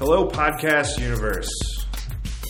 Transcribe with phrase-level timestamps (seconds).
[0.00, 1.48] Hello, Podcast Universe.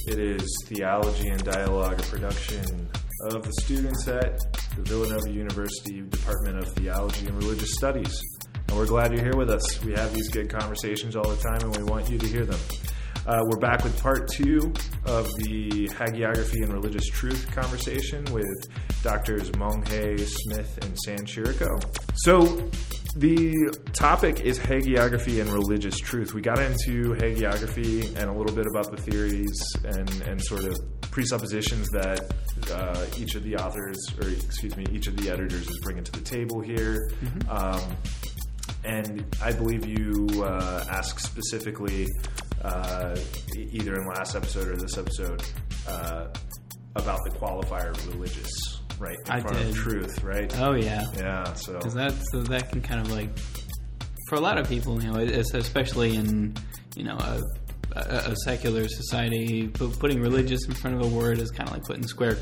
[0.09, 2.89] It is Theology and Dialogue, a production
[3.31, 4.41] of the students at
[4.75, 8.19] the Villanova University Department of Theology and Religious Studies.
[8.67, 9.85] And we're glad you're here with us.
[9.85, 12.61] We have these good conversations all the time, and we want you to hear them.
[13.27, 14.73] Uh, we're back with part two
[15.05, 18.69] of the hagiography and religious truth conversation with
[19.03, 21.69] doctors Monge, Smith, and San Chirico.
[22.15, 22.71] So,
[23.17, 26.35] the topic is hagiography and religious truth.
[26.35, 30.77] We got into hagiography and a little bit about the theories and, and sort of
[31.11, 32.33] presuppositions that
[32.73, 36.13] uh, each of the authors, or excuse me, each of the editors is bringing to
[36.13, 37.13] the table here.
[37.49, 37.81] Um,
[38.85, 42.07] and I believe you uh, asked specifically,
[42.63, 43.17] uh,
[43.57, 45.43] either in last episode or this episode,
[45.89, 46.27] uh,
[46.97, 49.17] about the qualifier religious, right?
[49.27, 49.69] In I front did.
[49.69, 50.53] of truth, right?
[50.61, 51.75] Oh yeah, Yeah, so.
[51.75, 53.31] because that so that can kind of like
[54.29, 56.55] for a lot of people, you know, especially in
[56.97, 57.41] you know a,
[57.97, 61.75] a, a secular society, pu- putting religious in front of a word is kind of
[61.75, 62.37] like putting square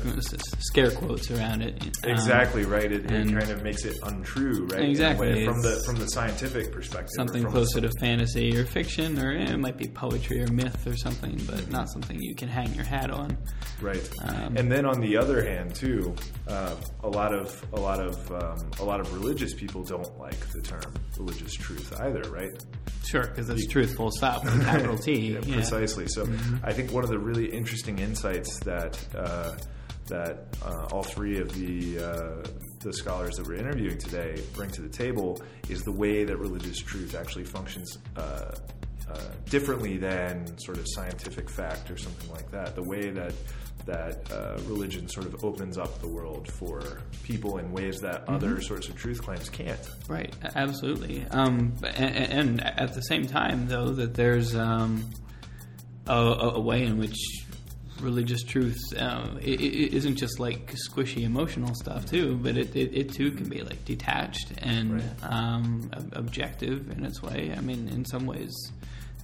[0.59, 1.81] scare quotes around it.
[2.03, 2.91] Um, Exactly right.
[2.91, 4.89] It, it kind of makes it untrue, right?
[4.89, 5.45] Exactly.
[5.45, 7.11] from the from the scientific perspective.
[7.15, 10.95] Something closer to fantasy or fiction, or eh, it might be poetry or myth or
[10.95, 13.37] something, but not something you can hang your hat on.
[13.81, 14.09] right.
[14.23, 16.15] Um, and then on the other hand, too,
[16.47, 20.39] uh, a lot of a lot of um, a lot of religious people don't like
[20.51, 22.51] the term religious truth either, right?
[23.05, 25.37] Sure, because it's truth, full stop, with capital T.
[25.43, 25.55] Yeah, yeah.
[25.61, 26.07] precisely.
[26.07, 26.65] So Mm-hmm.
[26.65, 29.55] I think one of the really interesting insights that uh,
[30.07, 32.47] that uh, all three of the uh,
[32.81, 36.77] the scholars that we're interviewing today bring to the table is the way that religious
[36.79, 37.97] truth actually functions.
[38.15, 38.51] Uh,
[39.11, 42.73] uh, differently than sort of scientific fact or something like that.
[42.73, 43.33] The way that
[43.85, 48.33] that uh, religion sort of opens up the world for people in ways that Mm-hmm.
[48.35, 49.77] other sorts of truth claims can't.
[50.07, 51.25] Right, absolutely.
[51.31, 55.09] Um, and, and at the same time, though, that there's um,
[56.07, 57.17] a, a way in which
[58.01, 62.91] religious truth uh, i i isn't just like squishy emotional stuff too, but it, it,
[62.93, 65.03] it too can be like detached and Right.
[65.23, 67.53] um, ob- objective in its way.
[67.57, 68.53] I mean, in some ways,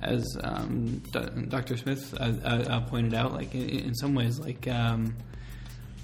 [0.01, 1.75] as um, D- Dr.
[1.75, 4.67] Smith uh, uh, uh, pointed out, like in, in some ways, like.
[4.67, 5.15] Um,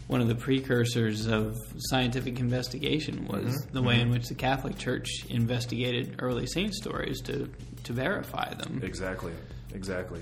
[0.07, 1.57] one of the precursors of
[1.90, 3.74] scientific investigation was Mm-hmm.
[3.74, 7.50] the way in which the Catholic Church investigated early saint stories to
[7.86, 8.81] to verify them.
[8.84, 9.34] Exactly,
[9.74, 10.22] exactly.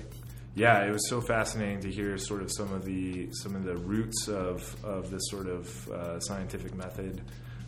[0.54, 3.76] Yeah, it was so fascinating to hear sort of some of the some of the
[3.76, 7.20] roots of of this sort of uh, scientific method,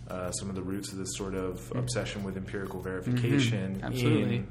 [0.08, 4.06] uh, some of the roots of this sort of obsession with empirical verification Mm-hmm.
[4.06, 4.46] In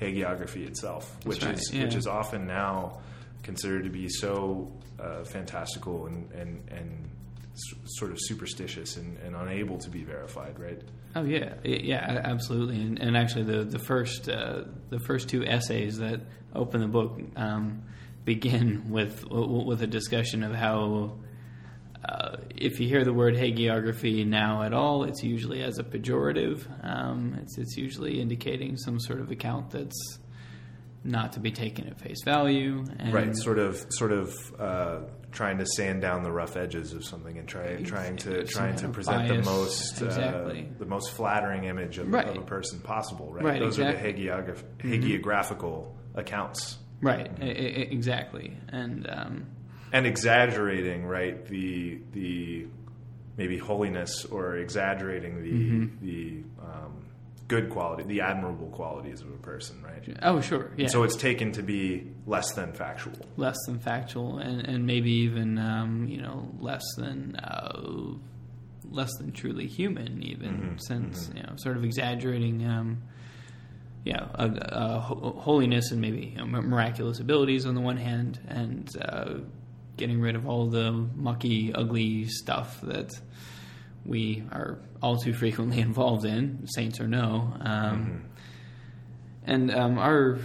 [0.00, 1.84] hagiography itself, which right, is yeah.
[1.84, 3.00] which is often now
[3.42, 4.70] considered to be so
[5.00, 7.08] uh, fantastical and and and
[7.52, 10.82] s- sort of superstitious and, and unable to be verified, right?
[11.14, 12.76] Oh yeah, yeah, absolutely.
[12.82, 16.20] And, and actually, the the first uh, the first two essays that
[16.56, 17.82] open the book um,
[18.24, 21.18] begin with with a discussion of how.
[22.08, 26.64] Uh, if you hear the word hagiography now at all, it's usually as a pejorative.
[26.84, 30.18] Um, it's, it's usually indicating some sort of account that's
[31.02, 32.84] not to be taken at face value.
[33.00, 34.98] And right sort of sort of uh,
[35.32, 38.88] trying to sand down the rough edges of something and try, trying to trying to
[38.88, 39.44] present bias.
[39.44, 40.68] the most Exactly.
[40.70, 42.28] uh, the most flattering image of, Right.
[42.28, 44.10] of a person possible right, Right, those exactly.
[44.10, 44.12] are
[44.42, 48.56] the hagiograph- hagiographical accounts Right, I- I- exactly.
[48.70, 49.46] And um,
[49.92, 52.66] and exaggerating right the the
[53.36, 56.06] maybe holiness or exaggerating the Mm-hmm.
[56.06, 56.92] the um,
[57.48, 60.88] good quality the admirable qualities of a person right oh, sure, yeah.
[60.88, 65.56] so it's taken to be less than factual less than factual and, and maybe even
[65.58, 67.78] um, you know less than uh,
[68.90, 73.02] less than truly human even Mm-hmm, since you know sort of exaggerating um,
[74.06, 78.96] yeah uh, uh, holiness and maybe you know, miraculous abilities on the one hand and
[79.02, 79.34] uh,
[79.96, 83.12] getting rid of all the mucky ugly stuff that
[84.04, 88.24] we are all too frequently involved in saints or no um,
[89.44, 90.38] and um, our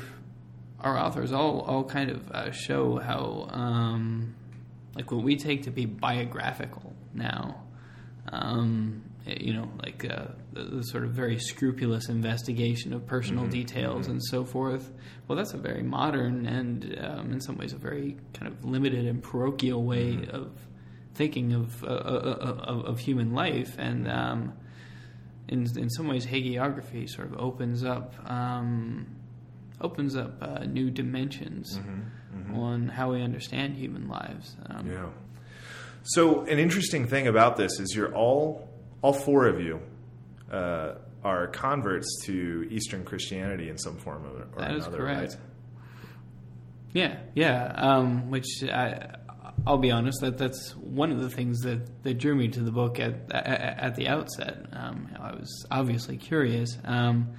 [0.79, 4.35] our authors all all kind of uh, show how um,
[4.95, 7.61] like what we take to be biographical now.
[8.31, 14.07] Um, you know, like uh, the, the sort of very scrupulous investigation of personal details
[14.07, 14.91] and so forth.
[15.27, 19.05] Well, that's a very modern and, um, in some ways, a very kind of limited
[19.05, 20.51] and parochial way of
[21.13, 23.75] thinking of uh, uh, uh, of, of human life.
[23.77, 24.53] And um,
[25.47, 29.07] in in some ways, hagiography sort of opens up um,
[29.81, 31.79] opens up uh, new dimensions
[32.55, 34.55] on how we understand human lives.
[34.67, 35.09] Um, Yeah.
[36.03, 38.67] So an interesting thing about this is you're all
[39.01, 39.79] all four of you
[40.51, 45.19] uh, are converts to Eastern Christianity in some form or, or That is another, correct.
[45.33, 45.37] right?
[46.93, 47.73] Yeah, yeah.
[47.75, 49.15] Um, which I,
[49.65, 52.71] I'll be honest that that's one of the things that, that drew me to the
[52.71, 54.65] book at at, at the outset.
[54.73, 57.29] Um, I was obviously curious, um,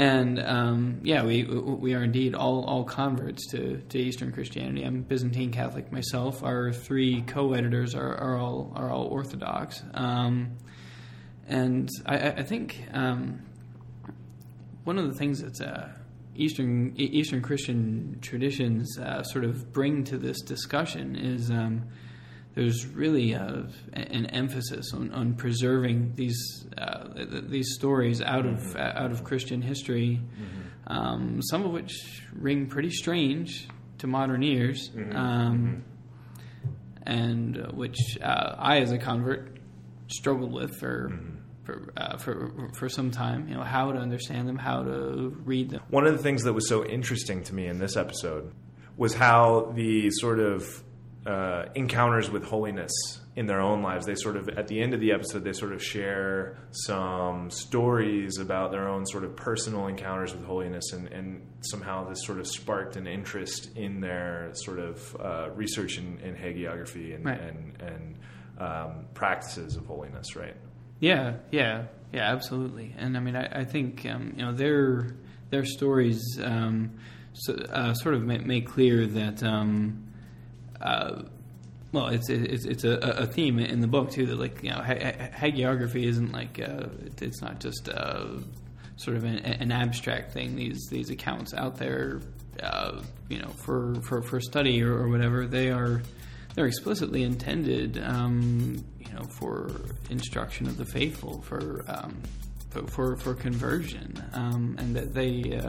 [0.00, 4.82] and um, yeah, we we are indeed all, all converts to, to Eastern Christianity.
[4.82, 6.42] I'm Byzantine Catholic myself.
[6.42, 10.56] Our three co-editors are, are all are all Orthodox, um,
[11.46, 13.42] and I, I think um,
[14.84, 15.90] one of the things that's uh,
[16.34, 21.84] Eastern Eastern Christian traditions uh, sort of bring to this discussion is um,
[22.54, 27.08] there's really a, an emphasis on, on preserving these uh,
[27.48, 28.78] these stories out of mm-hmm.
[28.78, 30.92] out of Christian history, mm-hmm.
[30.92, 33.68] um, some of which ring pretty strange
[33.98, 35.16] to modern ears, mm-hmm.
[35.16, 37.02] um, mm-hmm.
[37.06, 39.58] and which uh, I, as a convert,
[40.08, 41.36] struggled with for mm-hmm
[41.70, 43.48] for, uh, for for some time.
[43.48, 45.82] You know how to understand them, how to read them.
[45.88, 48.52] One of the things that was so interesting to me in this episode
[48.96, 50.82] was how the sort of
[51.26, 52.92] uh, encounters with holiness
[53.36, 54.06] in their own lives.
[54.06, 58.38] They sort of at the end of the episode they sort of share some stories
[58.38, 62.46] about their own sort of personal encounters with holiness, and, and somehow this sort of
[62.46, 67.40] sparked an interest in their sort of uh, research in, in hagiography and right.
[67.40, 68.18] and, and
[68.58, 70.36] um, practices of holiness.
[70.36, 70.56] Right.
[71.00, 72.94] Yeah, yeah, yeah, absolutely.
[72.98, 75.16] And I mean, I, I think um, you know their
[75.50, 76.92] their stories um,
[77.32, 79.42] so, uh, sort of make, make clear that.
[79.42, 80.06] Um,
[80.80, 81.22] uh,
[81.92, 84.78] well, it's it's it's a, a, theme in the book too that like you know
[84.78, 86.86] hagiography isn't like uh,
[87.20, 88.26] it's not just uh,
[88.96, 90.54] sort of an, an, abstract thing.
[90.54, 92.20] These these accounts out there,
[92.62, 96.02] uh, you know, for, for, for study or, or, whatever, they are
[96.54, 99.70] they're explicitly intended, um, you know, for
[100.10, 102.16] instruction of the faithful, for um,
[102.86, 105.60] for for conversion, um, and that they.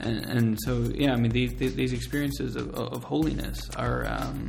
[0.00, 4.48] And, and, so, yeah, I mean, these, these experiences of, of holiness are, um,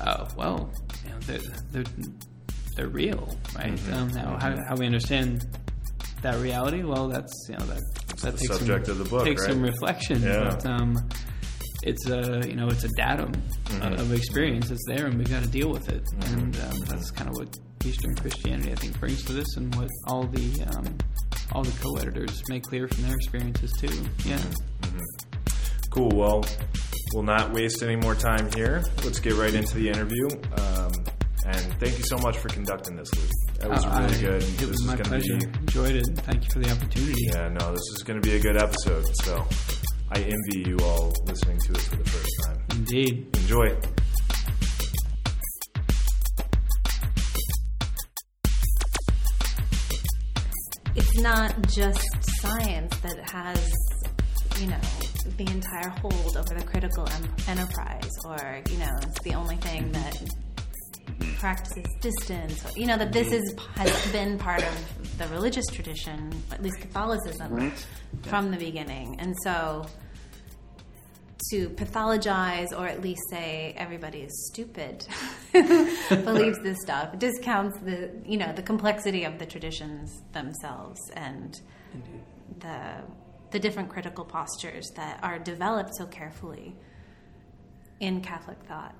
[0.00, 0.72] uh, well,
[1.04, 1.38] you know, they're,
[1.70, 1.84] they're,
[2.76, 3.74] they're real, right?
[3.74, 3.94] Mm-hmm.
[3.94, 5.44] Um, now, how, how we understand
[6.22, 7.82] that reality, well, that's you know that
[8.22, 9.52] that takes subject some, of the book, takes right?
[9.52, 10.22] some reflection.
[10.22, 10.44] Yeah.
[10.50, 11.08] But, um,
[11.84, 13.94] it's a you know it's a datum mm-hmm.
[13.94, 16.04] of experience that's there, and we've got to deal with it.
[16.04, 16.38] Mm-hmm.
[16.38, 19.88] And um, that's kind of what Eastern Christianity I think brings to this, and what
[20.06, 20.98] all the um,
[21.52, 23.86] all the co-editors make clear from their experiences too.
[24.28, 24.38] Yeah.
[24.38, 24.98] Mm-hmm.
[25.90, 26.10] Cool.
[26.14, 26.44] Well,
[27.14, 28.84] we'll not waste any more time here.
[29.04, 30.28] Let's get right into the interview.
[30.28, 30.92] Um,
[31.46, 33.30] and thank you so much for conducting this, Luke.
[33.60, 34.42] That was uh, really I, good.
[34.42, 35.38] It this was my pleasure.
[35.38, 36.06] Be, Enjoyed it.
[36.18, 37.14] Thank you for the opportunity.
[37.32, 39.04] Yeah, no, this is going to be a good episode.
[39.24, 39.46] So
[40.10, 42.58] I envy you all listening to it for the first time.
[42.72, 43.36] Indeed.
[43.38, 43.76] Enjoy.
[51.22, 52.06] Not just
[52.40, 53.72] science that has,
[54.60, 54.80] you know,
[55.36, 59.84] the entire hold over the critical em- enterprise, or you know, it's the only thing
[59.84, 59.92] mm-hmm.
[59.92, 61.34] that mm-hmm.
[61.36, 62.64] practices distance.
[62.64, 63.42] Or, you know that this mm-hmm.
[63.42, 67.86] is has been part of the religious tradition, at least Catholicism, right.
[68.22, 69.86] from the beginning, and so
[71.50, 75.06] to pathologize or at least say everybody is stupid
[75.52, 81.60] believes this stuff discounts the you know the complexity of the traditions themselves and
[81.94, 82.22] Indeed.
[82.60, 83.02] the
[83.50, 86.76] the different critical postures that are developed so carefully
[88.00, 88.94] in Catholic thought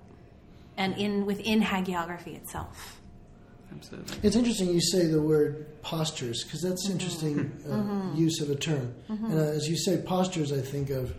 [0.77, 3.01] and in within hagiography itself.
[3.71, 4.17] Absolutely.
[4.23, 6.93] It's interesting you say the word postures because that's mm-hmm.
[6.99, 8.17] interesting uh, mm-hmm.
[8.17, 8.95] use of a term.
[9.11, 9.25] Mm-hmm.
[9.27, 11.15] And uh, as you say postures, I think of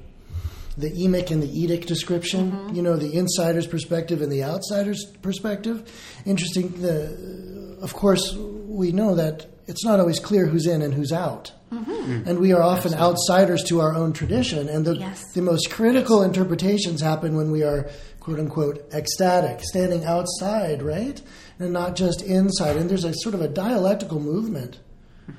[0.79, 2.51] the emic and the etic description.
[2.51, 2.75] Mm-hmm.
[2.75, 5.91] You know, the insider's perspective and the outsider's perspective.
[6.25, 6.69] Interesting.
[6.81, 11.51] The, of course, we know that it's not always clear who's in and who's out.
[11.71, 12.27] Mm-hmm.
[12.27, 13.05] And we are often Absolutely.
[13.05, 14.67] outsiders to our own tradition.
[14.67, 15.23] And the, yes.
[15.33, 16.27] the most critical yes.
[16.27, 21.21] interpretations happen when we are, quote unquote, ecstatic, standing outside, right?
[21.59, 22.77] And not just inside.
[22.77, 24.79] And there's a sort of a dialectical movement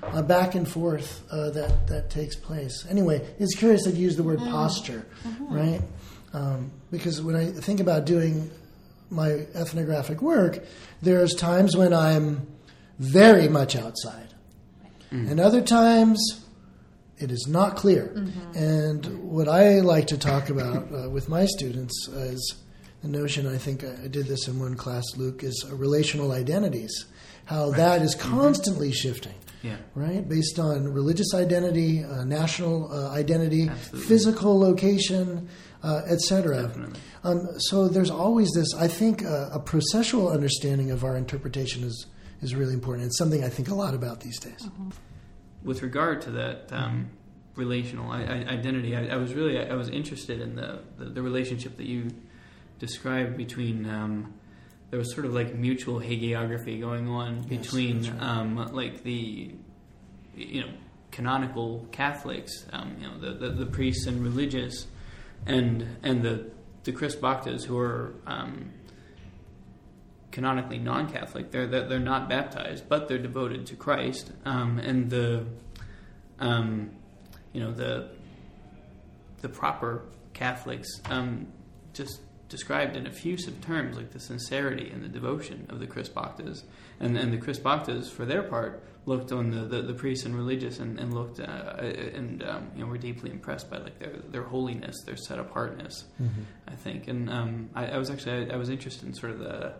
[0.03, 2.87] uh, back and forth uh, that that takes place.
[2.89, 4.51] Anyway, it's curious that you use the word mm-hmm.
[4.51, 5.55] posture, mm-hmm.
[5.55, 5.83] right?
[6.33, 8.51] Um, because when I think about doing
[9.11, 10.65] my ethnographic work,
[11.03, 12.47] there's times when I'm
[12.99, 14.35] very much outside,
[15.13, 15.29] mm-hmm.
[15.31, 16.45] and other times
[17.19, 18.13] it is not clear.
[18.15, 18.57] Mm-hmm.
[18.57, 22.55] And what I like to talk about uh, with my students is
[23.03, 23.47] the notion.
[23.47, 27.07] I think I did this in one class, Luke, is relational identities.
[27.45, 27.77] How right.
[27.77, 28.31] that is mm-hmm.
[28.31, 29.77] constantly shifting yeah.
[29.95, 30.29] right?
[30.29, 34.09] Based on religious identity, uh, national uh, identity, Absolutely.
[34.09, 35.49] physical location,
[35.83, 36.73] uh, etc.
[37.25, 38.75] Um, so there's always this.
[38.75, 42.07] I think uh, a processual understanding of our interpretation is
[42.43, 43.07] is really important.
[43.07, 44.63] It's something I think a lot about these days.
[44.63, 44.91] Mm-hmm.
[45.63, 47.11] With regard to that um,
[47.55, 48.97] relational I, I, identity.
[48.97, 52.11] I, I, was really I was interested in the, the, the relationship that you
[52.79, 53.89] described between.
[53.89, 54.35] Um,
[54.91, 58.21] there was sort of like mutual hagiography going on Yes, between right.
[58.23, 59.55] um, like the
[60.37, 60.71] you know
[61.11, 64.87] canonical Catholics, um, you know the, the, the priests and religious,
[65.47, 66.51] and and the
[66.85, 68.73] the Khrist Bhaktas who are um,
[70.33, 71.51] canonically non-Catholic.
[71.51, 74.33] They're, they're they're not baptized, but they're devoted to Christ.
[74.45, 75.47] Um, and the
[76.39, 76.91] um,
[77.53, 78.09] you know the
[79.43, 81.47] the proper Catholics um,
[81.93, 82.21] just
[82.51, 86.65] described in effusive terms, like the sincerity and the devotion of the Khrist Bhaktas.
[86.99, 90.37] And, and the Khrist Bhaktas, for their part, looked on the, the, the priests and
[90.37, 91.77] religious and, and looked uh,
[92.15, 96.05] and um, you know were deeply impressed by like their their holiness, their set apartness.
[96.69, 99.39] I think, and um, I, I was actually I, I was interested in sort of
[99.39, 99.73] the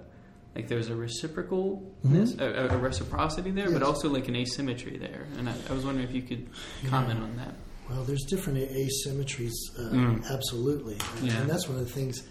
[0.57, 5.27] like there's a reciprocalness, a, a reciprocity there, but also like an asymmetry there.
[5.39, 6.49] And I, I was wondering if you could
[6.89, 7.55] comment on that.
[7.89, 10.25] Well, there's different asymmetries, uh, Mm.
[10.31, 11.41] absolutely, and, Yeah.
[11.41, 12.23] and that's one of the things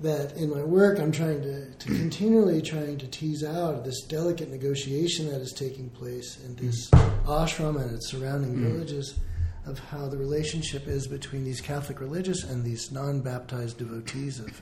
[0.00, 4.50] that in my work I'm trying to, to continually trying to tease out this delicate
[4.50, 9.18] negotiation that is taking place in this ashram and its surrounding villages
[9.66, 14.60] of how the relationship is between these Catholic religious and these non-baptized devotees of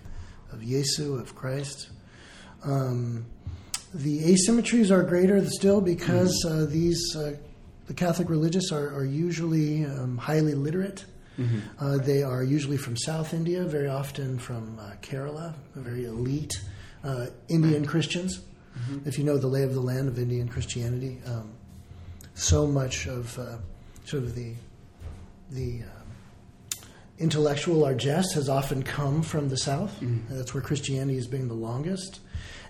[0.53, 1.89] of Yesu of Christ.
[2.65, 3.27] Um,
[3.95, 7.37] the asymmetries are greater still because uh, these uh,
[7.87, 11.05] the Catholic religious are, are usually um, highly literate.
[11.79, 16.53] Uh, they are usually from South India, very often from uh, Kerala, very elite
[17.05, 18.41] uh, Indian Christians.
[19.05, 21.53] If you know the lay of the land of Indian Christianity, um,
[22.35, 23.59] so much of uh,
[24.05, 24.55] sort of the
[25.51, 26.03] the uh,
[27.19, 30.01] intellectual largesse has often come from the South.
[30.01, 32.21] And that's where Christianity has been the longest.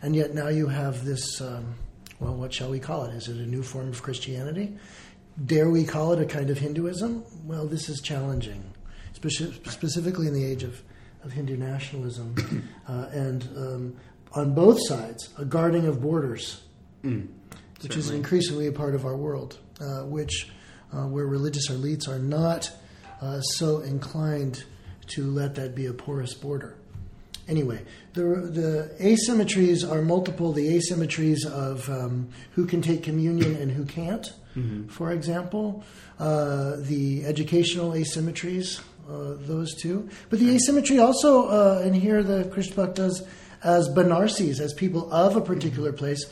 [0.02, 1.74] And yet now you have this, um,
[2.18, 3.14] well, what shall we call it?
[3.14, 4.76] Is it a new form of Christianity?
[5.46, 7.24] Dare we call it a kind of Hinduism?
[7.44, 8.62] Well, this is challenging,
[9.14, 10.82] speci- specifically in the age of,
[11.24, 12.68] of Hindu nationalism.
[12.88, 13.96] uh, and um,
[14.32, 16.62] on both sides, a guarding of borders
[17.82, 20.50] which is increasingly a part of our world, uh, which
[20.92, 22.70] uh, where religious elites are not
[23.20, 24.64] uh, so inclined
[25.08, 26.76] to let that be a porous border.
[27.48, 27.82] Anyway,
[28.14, 30.52] the the asymmetries are multiple.
[30.52, 34.32] The asymmetries of um, who can take communion and who can't,
[34.88, 35.84] for example,
[36.18, 40.08] uh, the educational asymmetries, uh, those two.
[40.30, 43.26] But the asymmetry also, uh, and here the Krishna Bhaktas
[43.64, 46.26] as Banarsis, as people of a particular place,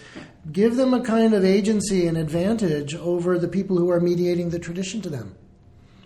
[0.50, 4.58] give them a kind of agency and advantage over the people who are mediating the
[4.58, 5.36] tradition to them.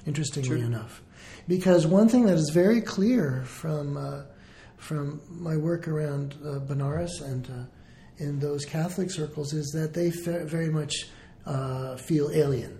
[0.06, 1.02] Interestingly enough,
[1.48, 4.22] because one thing that is very clear from uh,
[4.76, 10.10] from my work around uh, Benares and uh, in those Catholic circles is that they
[10.10, 11.06] very much
[11.46, 12.78] uh, feel alien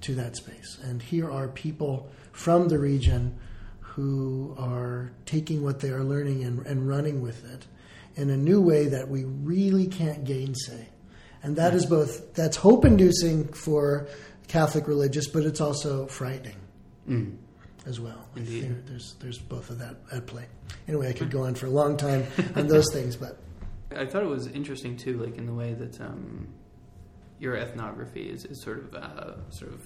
[0.00, 0.78] to that space.
[0.84, 3.38] And here are people from the region
[3.80, 7.66] who are taking what they are learning and, and running with it
[8.14, 10.88] in a new way that we really can't gainsay.
[11.42, 14.08] And that is both, that's hope inducing for
[14.48, 16.56] Catholic religious, but it's also frightening
[17.86, 18.28] as well.
[18.34, 20.46] There's, there's both of that at play.
[20.86, 23.38] Anyway, I could go on for a long time on those things, but
[23.96, 26.48] I thought it was interesting too, like in the way that um,
[27.40, 29.80] your ethnography is, is sort of uh, sort of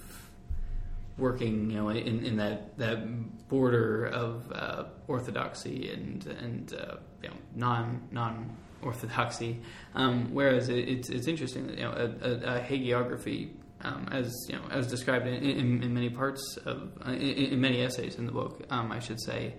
[1.17, 7.29] working, you know, in, in that that border of uh, orthodoxy and and uh, you
[7.29, 9.61] know non non orthodoxy.
[9.95, 13.51] Um, whereas it, it's it's interesting that you know a, a, a hagiography.
[13.81, 17.81] Um, as you know, as described in, in, in many parts of in, in many
[17.81, 19.53] essays in the book, um, I should say,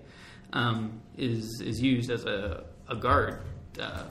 [0.53, 3.41] um, is is used as a, a guard
[3.79, 4.03] uh,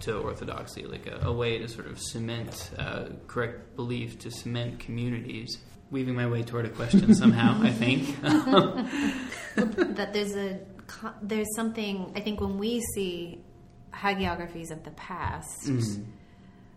[0.00, 4.78] to orthodoxy, like a, a way to sort of cement uh, correct belief, to cement
[4.78, 5.58] communities.
[5.90, 8.20] Weaving my way toward a question somehow, I think.
[8.26, 10.58] that there's a
[11.22, 13.40] there's something I think when we see
[13.92, 15.70] hagiographies of the past,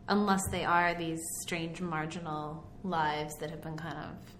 [0.07, 4.36] unless they are these strange marginal lives that have been kind of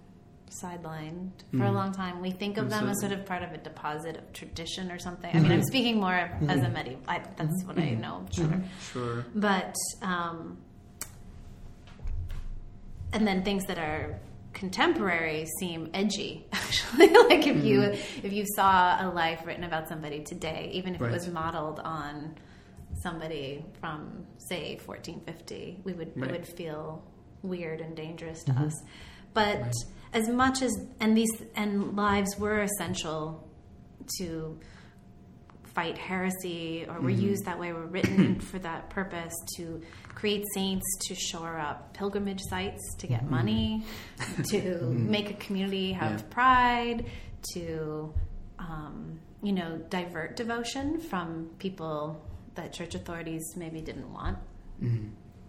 [0.50, 1.74] sidelined for a mm-hmm.
[1.74, 4.90] long time, we think of them as sort of part of a deposit of tradition
[4.90, 5.30] or something.
[5.34, 5.66] I mean, I'm mm-hmm.
[5.66, 6.50] speaking more mm-hmm.
[6.50, 7.02] as a medieval.
[7.08, 8.24] I, that's what I know.
[8.32, 8.62] Sure.
[8.92, 9.26] sure.
[9.34, 10.58] but um,
[13.12, 14.18] and then things that are
[14.52, 20.20] contemporary seem edgy actually like if you if you saw a life written about somebody
[20.24, 21.10] today even if Right.
[21.10, 22.34] it was modeled on
[23.02, 26.30] somebody from say 1450 we would Right.
[26.30, 27.04] it would feel
[27.42, 28.72] weird and dangerous to us
[29.32, 29.72] but
[30.12, 33.48] as much as and these and lives were essential
[34.18, 34.58] to
[35.74, 37.20] fight heresy or were mm-hmm.
[37.20, 39.80] used that way, were written for that purpose to
[40.14, 43.30] create saints to shore up pilgrimage sites, to get mm-hmm.
[43.30, 43.84] money,
[44.44, 45.10] to mm-hmm.
[45.10, 46.26] make a community have Yeah.
[46.30, 47.06] pride,
[47.54, 48.12] to
[48.58, 52.20] um, you know divert devotion from people
[52.54, 54.38] that church authorities maybe didn't want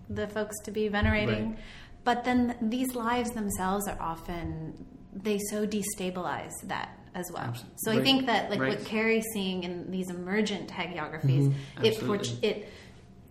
[0.09, 1.51] the folks to be venerating.
[1.51, 1.59] Right.
[2.03, 7.43] But then these lives themselves are often they so destabilize that as well.
[7.43, 8.69] Abs- So I think that like Right.
[8.77, 11.85] what Kerry's seeing in these emergent hagiographies, mm-hmm.
[11.85, 12.69] it port- it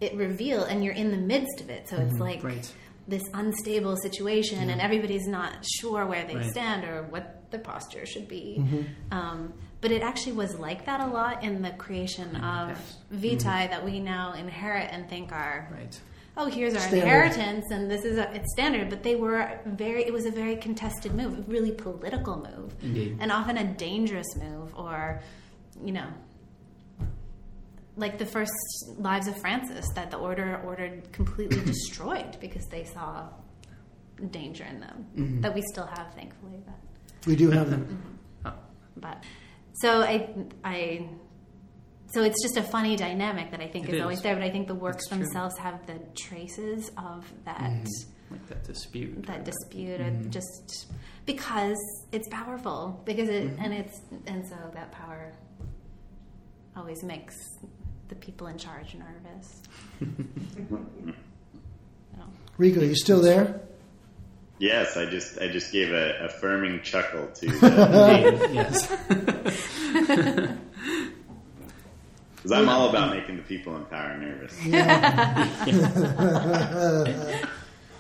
[0.01, 1.89] it reveal and you're in the midst of it.
[1.89, 2.23] So it's mm-hmm.
[2.23, 2.73] like Right.
[3.09, 6.51] this unstable situation and everybody's not sure where they Right.
[6.51, 8.59] stand or what the posture should be.
[8.61, 8.83] Mm-hmm.
[9.13, 12.99] Um, but it actually was like that a lot in the creation of past.
[13.11, 16.01] Vitae that we now inherit and think are Right.
[16.39, 17.03] Oh here's our Standard.
[17.03, 20.57] inheritance and this is a, it's standard but they were very it was a very
[20.57, 23.19] contested move a really political move Indeed.
[23.21, 25.21] and often a dangerous move or
[25.85, 26.07] you know
[27.97, 28.53] like the first
[28.99, 33.29] lives of francis that the order ordered completely destroyed because they saw
[34.31, 35.41] danger in them mm-hmm.
[35.41, 36.75] that we still have thankfully but
[37.27, 38.03] We do have them.
[38.45, 38.55] Oh,
[38.97, 39.23] but
[39.75, 40.29] so I,
[40.65, 41.09] I,
[42.11, 44.35] so it's just a funny dynamic that I think is always there.
[44.35, 45.19] But I think the works That's true.
[45.25, 47.87] themselves have the traces of that
[48.31, 49.27] like that dispute.
[49.27, 50.31] that dispute, Mm-hmm.
[50.31, 50.87] just
[51.27, 51.77] because
[52.13, 55.33] it's powerful, because it and it's and so that power
[56.77, 57.37] always makes
[58.09, 59.63] the people in charge nervous.
[62.17, 62.23] So.
[62.59, 63.61] Rico, you still there?
[64.59, 68.89] Yes, I just I just gave a affirming chuckle to the, Indeed, yes.
[72.39, 74.57] Because I'm all about making the people in power nervous.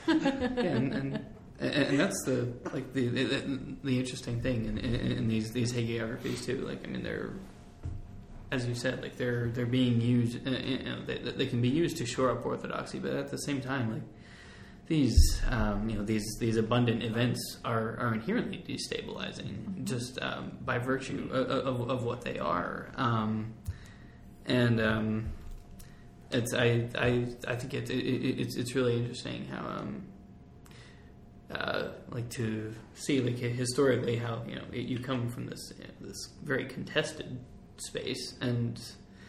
[0.09, 1.25] Yeah, and, and
[1.61, 6.47] and that's the like the the, the interesting thing in, in, in these these hagiographies
[6.47, 6.66] too.
[6.66, 7.33] Like I mean, they're
[8.50, 10.47] as you said, like they're they're being used.
[10.47, 13.38] Uh, you know, they, they can be used to shore up orthodoxy, but at the
[13.38, 14.02] same time, like
[14.87, 20.78] these um, you know these these abundant events are, are inherently destabilizing just um, by
[20.78, 22.91] virtue of, of, of what they are.
[22.97, 23.52] Um,
[24.49, 25.28] and um,
[26.30, 30.02] it's I I I think it, it, it, it's it's really interesting how um
[31.50, 35.84] uh, like to see like historically how you know it, you come from this you
[35.84, 37.39] know, this very contested
[37.78, 38.34] space.
[38.41, 38.78] And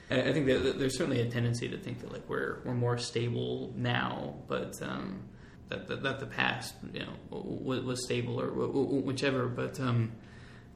[0.09, 3.71] I think that there's certainly a tendency to think that like we're we're more stable
[3.75, 5.21] now but um
[5.69, 9.47] that that, that the past you know was, was stable or wh- wh- whichever.
[9.47, 10.11] But um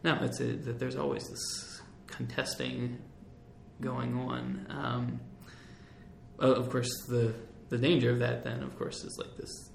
[0.04, 3.00] no it's a, that there's always this contesting
[3.82, 5.20] going on um
[6.40, 7.34] of course, the
[7.70, 9.70] the danger of that then, of course, is like this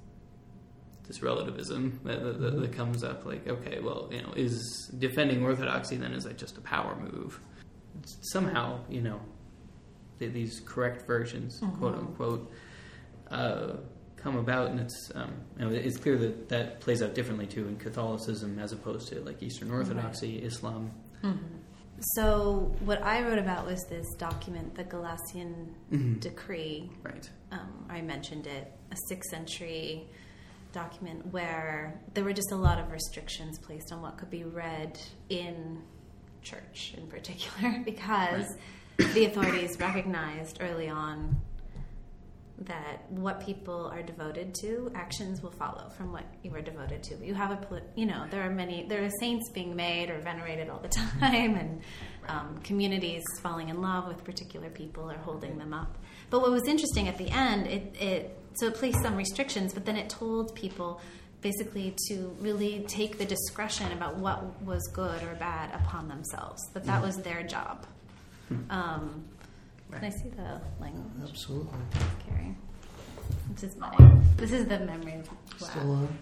[1.06, 3.24] this relativism that, that, that, that comes up.
[3.24, 7.40] Like, okay, well, you know, is defending orthodoxy then is that just a power move?
[8.30, 9.20] Somehow, you know,
[10.18, 12.52] th- these correct versions, quote unquote,
[13.30, 13.76] uh,
[14.16, 17.66] come about, and it's um, you know, it's clear that that plays out differently too
[17.66, 20.90] in Catholicism as opposed to like Eastern Orthodoxy, Islam.
[22.00, 26.90] So what I wrote about was this document, the Gelasian Decree.
[27.02, 27.28] Right.
[27.50, 30.06] Um, I mentioned it, a sixth century
[30.72, 34.98] document where there were just a lot of restrictions placed on what could be read
[35.28, 35.82] in
[36.42, 38.56] church, in particular, because
[38.96, 41.40] the authorities recognized early on
[42.62, 47.24] that what people are devoted to, actions will follow from what you are devoted to.
[47.24, 50.68] You have a, you know, there are many, there are saints being made or venerated
[50.68, 50.88] all the
[51.20, 51.80] time, and
[52.28, 55.96] um, communities falling in love with particular people or holding them up.
[56.30, 59.84] But what was interesting at the end, it, it so it placed some restrictions, but
[59.84, 61.00] then it told people
[61.40, 66.60] basically to really take the discretion about what was good or bad upon themselves.
[66.74, 67.86] That that was their job.
[68.70, 69.24] Um,
[69.92, 71.30] Can I see the language?
[71.30, 71.78] Absolutely.
[72.26, 72.54] Kerry.
[73.54, 73.90] This is my.
[74.36, 75.22] This is the memory.
[75.60, 75.68] Wow.
[75.68, 76.18] Still on.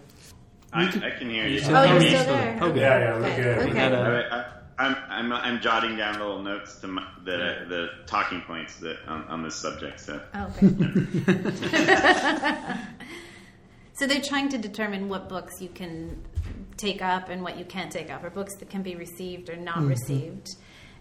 [0.73, 1.61] I, I can hear you.
[1.65, 2.09] Oh, you're Okay.
[2.09, 2.59] still there.
[2.63, 2.81] Okay.
[2.81, 3.37] Yeah, yeah, we're Okay.
[3.43, 3.59] good.
[3.59, 3.71] Okay.
[3.73, 4.45] We had I, a- I,
[4.79, 9.25] I'm, I'm I'm jotting down little notes to my, the the talking points that on,
[9.25, 10.01] on this subject.
[10.01, 11.57] So Oh, great.
[13.95, 16.23] so they're trying to determine what books you can
[16.77, 19.57] take up and what you can't take up, or books that can be received or
[19.57, 19.89] not mm-hmm.
[19.89, 20.49] received.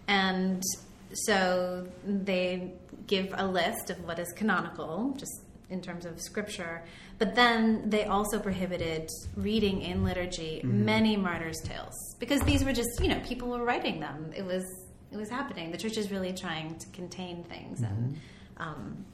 [0.08, 0.62] And
[1.12, 2.72] so they
[3.06, 6.84] give a list of what is canonical, just in terms of scripture.
[7.18, 13.00] But then they also prohibited reading in liturgy many martyrs' tales because these were just
[13.00, 14.32] you know people were writing them.
[14.36, 14.64] It was
[15.12, 15.70] it was happening.
[15.70, 18.18] The church is really trying to contain things and.
[18.58, 19.04] Um,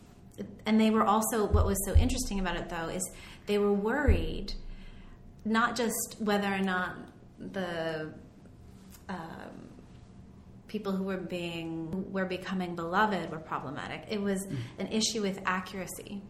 [0.65, 3.03] and they were also what was so interesting about it though is
[3.47, 4.55] they were worried
[5.45, 6.97] not just whether or not
[7.39, 8.13] the
[9.09, 9.52] um,
[10.73, 14.07] people who were being were becoming beloved were problematic.
[14.09, 14.47] It was
[14.79, 16.23] an issue with accuracy.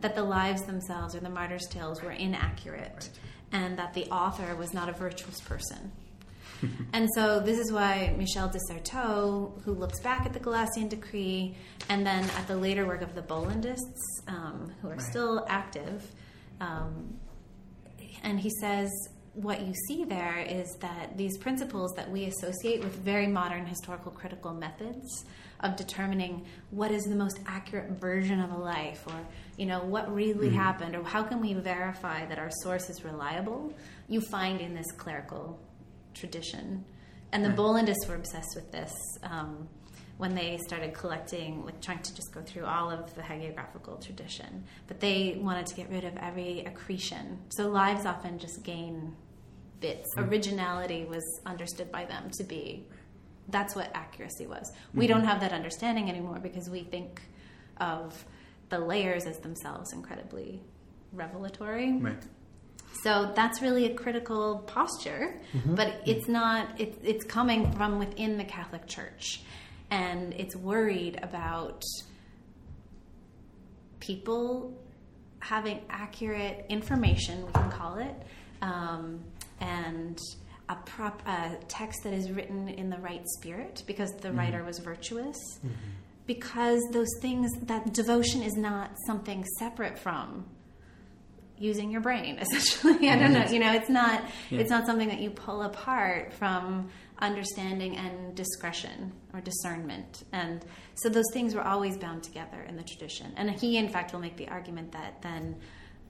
[0.00, 3.10] That the lives themselves or the martyrs' tales were inaccurate,
[3.50, 5.90] and that the author was not a virtuous person.
[6.92, 11.56] and so this is why Michel de Certeau, who looks back at the Gelasian decree
[11.88, 16.08] and then at the later work of the Bollandists, um, who are still active,
[16.60, 17.18] um,
[18.22, 18.88] and he says
[19.34, 24.12] what you see there is that these principles that we associate with very modern historical
[24.12, 25.24] critical methods
[25.60, 29.18] of determining what is the most accurate version of a life or
[29.56, 33.72] you know what really happened or how can we verify that our source is reliable
[34.08, 35.58] you find in this clerical
[36.14, 36.84] tradition.
[37.32, 38.92] And the Bollandists were obsessed with this
[39.22, 39.68] um,
[40.22, 44.62] when they started collecting, like trying to just go through all of the hagiographical tradition.
[44.86, 47.40] But they wanted to get rid of every accretion.
[47.48, 49.16] So lives often just gain
[49.80, 50.08] bits.
[50.14, 50.30] Mm-hmm.
[50.30, 52.86] Originality was understood by them to be
[53.48, 54.70] that's what accuracy was.
[54.94, 55.14] We mm-hmm.
[55.14, 57.20] don't have that understanding anymore because we think
[57.78, 58.24] of
[58.68, 60.62] the layers as themselves incredibly
[61.12, 61.94] revelatory.
[61.94, 62.22] Right.
[63.02, 65.74] So that's really a critical posture, mm-hmm.
[65.74, 66.80] but it's not.
[66.80, 69.42] It, it's coming from within the Catholic Church,
[69.92, 71.82] and it's worried about
[74.00, 74.72] people
[75.40, 77.46] having accurate information.
[77.46, 78.14] We can call it,
[78.62, 79.22] um,
[79.60, 80.18] and
[80.70, 84.78] a prop a text that is written in the right spirit because the writer was
[84.78, 85.36] virtuous.
[86.24, 90.46] Because those things that devotion is not something separate from
[91.58, 95.20] using your brain essentially i don't know you know it's not it's not something that
[95.20, 96.88] you pull apart from
[97.22, 100.24] understanding and discretion or discernment.
[100.32, 100.64] And
[100.96, 103.32] so those things were always bound together in the tradition.
[103.36, 105.56] And he in fact will make the argument that then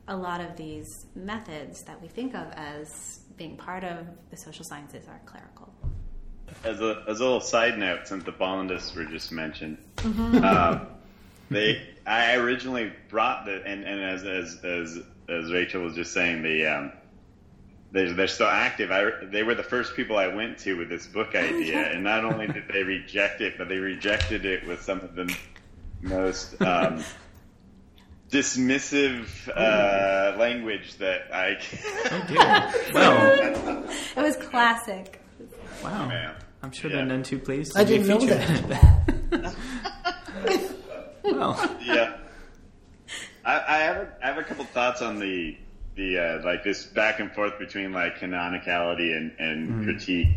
[0.09, 4.65] a lot of these methods that we think of as being part of the social
[4.65, 5.73] sciences are clerical.
[6.65, 10.87] As a, as a little side note, since the Bollandists were just mentioned, um,
[11.51, 14.99] they I originally brought the and, and as, as as
[15.29, 16.93] as Rachel was just saying, the um,
[17.93, 18.91] they're, they're so active.
[18.91, 22.25] I, they were the first people I went to with this book idea, and not
[22.25, 25.33] only did they reject it, but they rejected it with some of the
[26.01, 27.05] most um,
[28.31, 31.59] dismissive uh, language that I.
[32.11, 32.93] Oh dear.
[32.95, 33.85] Well,
[34.17, 35.21] it was classic
[35.83, 36.07] wow.
[36.09, 36.35] Man.
[36.63, 36.99] I'm sure Yeah.
[36.99, 37.77] they're none too pleased.
[37.77, 38.69] I to be didn't know featured.
[38.69, 39.55] that.
[41.25, 42.17] well, yeah.
[43.45, 45.57] I, I have a, I have a couple thoughts on the
[45.95, 50.29] the uh, like this back and forth between like canonicality and, and critique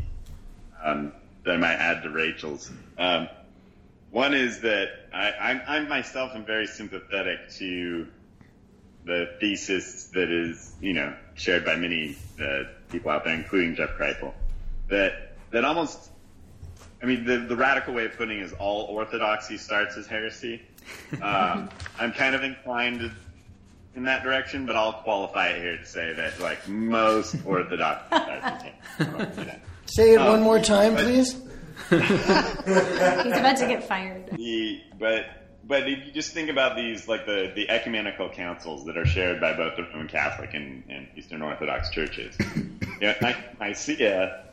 [0.84, 1.14] um,
[1.44, 2.72] that I might add to Rachel's.
[2.98, 3.30] Um,
[4.12, 8.08] one is that I, I'm, I myself am very sympathetic to
[9.06, 13.92] the thesis that is you know shared by many uh, people out there, including Jeff
[13.92, 14.34] Kripal,
[14.90, 16.10] that that almost
[17.02, 20.62] I mean, the, the radical way of putting it is all orthodoxy starts as heresy.
[21.22, 23.12] Um, I'm kind of inclined
[23.96, 28.66] in that direction, but I'll qualify it here to say that, like, most orthodox starts.
[29.86, 31.42] Say it Um, one more time, but- please.
[31.90, 34.30] he's about to get fired.
[34.32, 35.26] The, but
[35.68, 39.42] but if you just think about these, like the, the ecumenical councils that are shared
[39.42, 42.36] by both the Roman Catholic and, and Eastern Orthodox churches,
[43.02, 43.36] yeah, Ni-
[43.68, 44.46] Nicaea,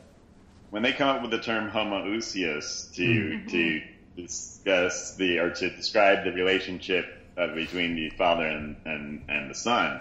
[0.70, 3.80] when they come up with the term homoousios to to
[4.16, 9.54] discuss the or to describe the relationship uh, between the Father and, and and the
[9.54, 10.00] Son,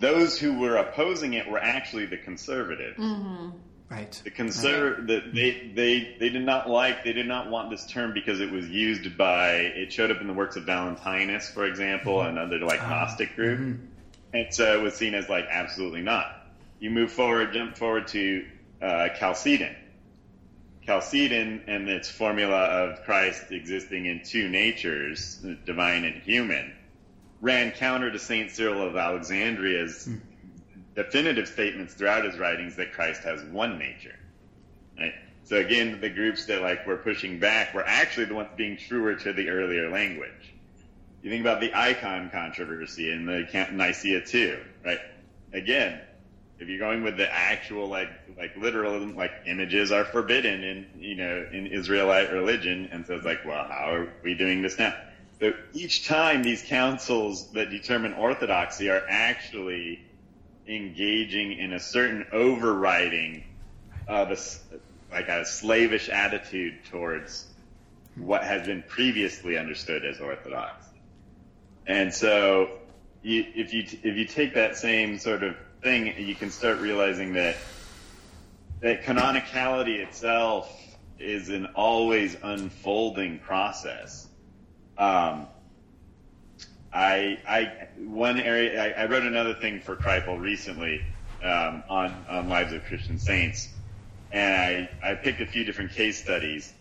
[0.00, 2.98] those who were opposing it were actually the conservatives.
[3.88, 4.20] right.
[4.24, 8.12] The conserv the, they they they did not like they did not want this term
[8.12, 12.22] because it was used by it showed up in the works of Valentinus, for example,
[12.22, 13.78] and other like Gnostic group,
[14.32, 16.26] and so it was seen as like absolutely not.
[16.80, 18.44] You move forward, jump forward to
[18.82, 19.74] uh, Chalcedon.
[20.86, 26.72] Chalcedon and its formula of Christ existing in two natures, divine and human,
[27.40, 30.16] ran counter to Saint Cyril of Alexandria's hmm.
[30.94, 34.16] definitive statements throughout his writings that Christ has one nature.
[34.98, 35.14] Right?
[35.44, 39.14] So again, the groups that like were pushing back were actually the ones being truer
[39.14, 40.54] to the earlier language.
[41.22, 45.00] You think about the icon controversy in the Ca- Nicaea too, right?
[45.54, 46.00] Again,
[46.58, 51.16] if you're going with the actual like like literal like images are forbidden in you
[51.16, 54.94] know in Israelite religion, and so it's like, well, how are we doing this now?
[55.40, 60.00] So each time these councils that determine orthodoxy are actually
[60.66, 63.44] engaging in a certain overriding
[64.06, 64.36] of a
[65.10, 67.46] like a slavish attitude towards
[68.16, 70.86] what has been previously understood as orthodox.
[71.86, 72.78] And so,
[73.22, 77.34] you, if you if you take that same sort of thing, you can start realizing
[77.34, 77.56] that
[78.80, 80.68] that canonicality itself
[81.18, 84.26] is an always unfolding process.
[84.98, 85.46] Um,
[86.92, 91.04] I, I, one area, I, I wrote another thing for Kripal recently
[91.42, 93.68] um, on on lives of Christian saints,
[94.32, 96.72] and I, I picked a few different case studies.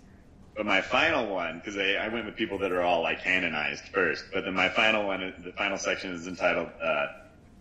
[0.55, 3.85] But my final one, because I, I went with people that are all like canonized
[3.85, 7.07] first, but then my final one, the final section is entitled uh,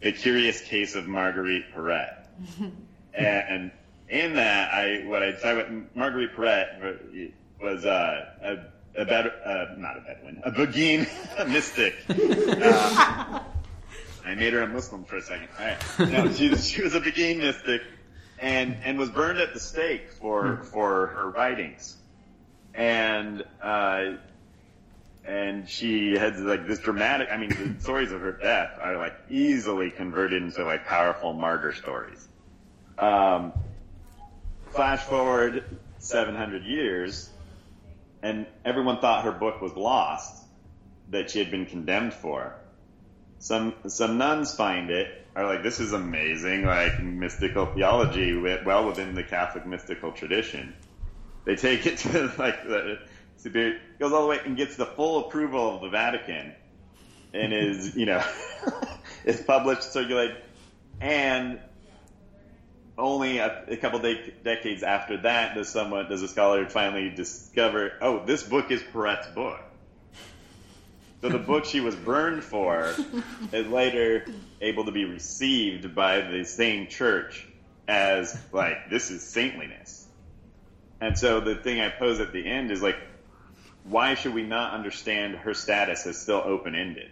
[0.02, 2.16] "The Curious Case of Marguerite Porete,"
[3.14, 3.70] and
[4.08, 9.96] in that, I what I about Marguerite Porete was uh, a, a Bed, uh, not
[9.96, 11.06] a Bedouin, a Beguine
[11.38, 11.94] a mystic.
[12.10, 13.40] Um,
[14.24, 15.48] I made her a Muslim for a second.
[15.58, 16.12] All right.
[16.12, 17.82] No, she, she was a Beguine mystic,
[18.38, 21.96] and and was burned at the stake for for her writings,
[22.74, 24.12] and uh,
[25.24, 27.28] and she had like this dramatic.
[27.30, 31.72] I mean, the stories of her death are like easily converted into like powerful martyr
[31.72, 32.28] stories.
[32.98, 33.52] Um,
[34.70, 35.64] flash forward
[35.98, 37.30] 700 years,
[38.22, 40.44] and everyone thought her book was lost,
[41.10, 42.54] that she had been condemned for.
[43.38, 49.14] Some some nuns find it, are like, this is amazing, like mystical theology, well within
[49.14, 50.74] the Catholic mystical tradition.
[51.44, 52.98] They take it to like the
[53.42, 56.52] superior, goes all the way and gets the full approval of the Vatican,
[57.34, 58.24] and is you know
[59.24, 60.36] is published, circulated,
[61.00, 61.58] and
[62.96, 67.92] only a, a couple de- decades after that does someone does a scholar finally discover
[68.00, 69.60] oh this book is Porete's book.
[71.20, 72.94] So the book she was burned for
[73.52, 74.26] is later
[74.60, 77.46] able to be received by the same church
[77.86, 80.06] as like this is saintliness.
[81.00, 82.96] And so the thing I pose at the end is like
[83.84, 87.10] why should we not understand her status as still open ended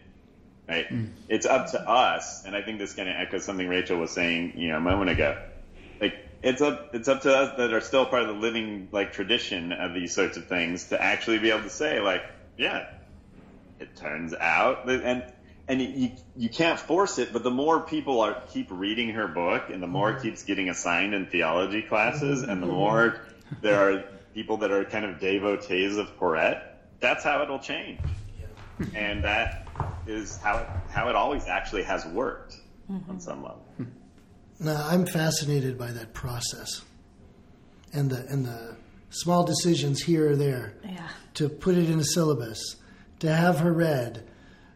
[0.71, 0.89] right?
[0.89, 1.09] Mm.
[1.29, 4.55] it's up to us and I think this kind of echoes something Rachel was saying
[4.57, 5.37] you know a moment ago.
[6.01, 9.13] Like it's up it's up to us that are still part of the living like
[9.13, 12.23] tradition of these sorts of things to actually be able to say like
[12.57, 12.87] yeah
[13.81, 15.25] it turns out and
[15.69, 19.71] and you you can't force it but the more people are keep reading her book
[19.71, 23.21] and the more it keeps getting assigned in theology classes and the more
[23.61, 26.63] there are people that are kind of devotees of Porete
[27.01, 28.01] that's how it'll change
[28.95, 29.69] and that
[30.07, 32.57] is how it, how it always actually has worked
[32.91, 33.11] mm-hmm.
[33.11, 33.65] on some level
[34.63, 36.83] now, I'm fascinated by that process
[37.95, 38.77] and the and the
[39.09, 41.09] small decisions here or there yeah.
[41.35, 42.77] to put it in a syllabus,
[43.21, 44.23] to have her read,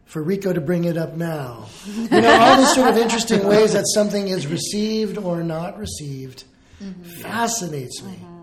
[0.05, 1.67] for Rico to bring it up now.
[1.85, 6.45] You know, all these sort of interesting ways that something is received or not received
[6.81, 7.03] mm-hmm.
[7.21, 8.13] fascinates me.
[8.13, 8.34] Mm-hmm.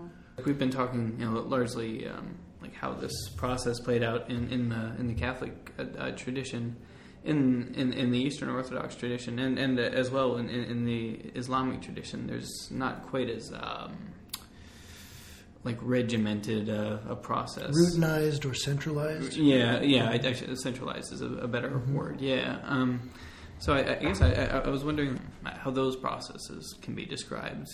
[0.45, 4.69] We've been talking, you know, largely um, like how this process played out in, in
[4.69, 6.75] the in the Catholic uh, uh, tradition
[7.23, 11.81] in, in, in the Eastern Orthodox tradition and, and as well in, in the Islamic
[11.81, 13.95] tradition, there's not quite as um,
[15.63, 19.37] like regimented uh, a process, routinized or centralized.
[19.37, 20.09] Yeah, yeah.
[20.09, 21.93] I, actually, centralized is a, a better mm-hmm.
[21.93, 22.19] word.
[22.19, 22.59] Yeah.
[22.63, 23.11] Um,
[23.59, 27.69] so I, I guess I, I, was wondering how those processes can be described,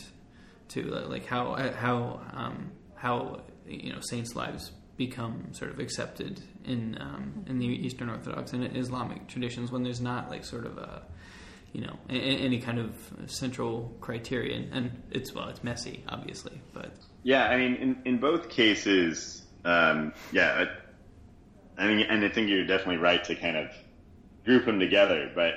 [0.70, 6.98] too, like how how um, how you know saints' lives become sort of accepted in
[7.00, 11.04] um, in the Eastern Orthodox and Islamic traditions when there's not like sort of a
[11.74, 12.94] you know any kind of
[13.28, 16.92] central criterion and it's well it's messy obviously but
[17.24, 20.66] yeah I mean in, in both cases um, yeah
[21.78, 23.72] I, I mean and I think you're definitely right to kind of
[24.46, 25.54] group them together but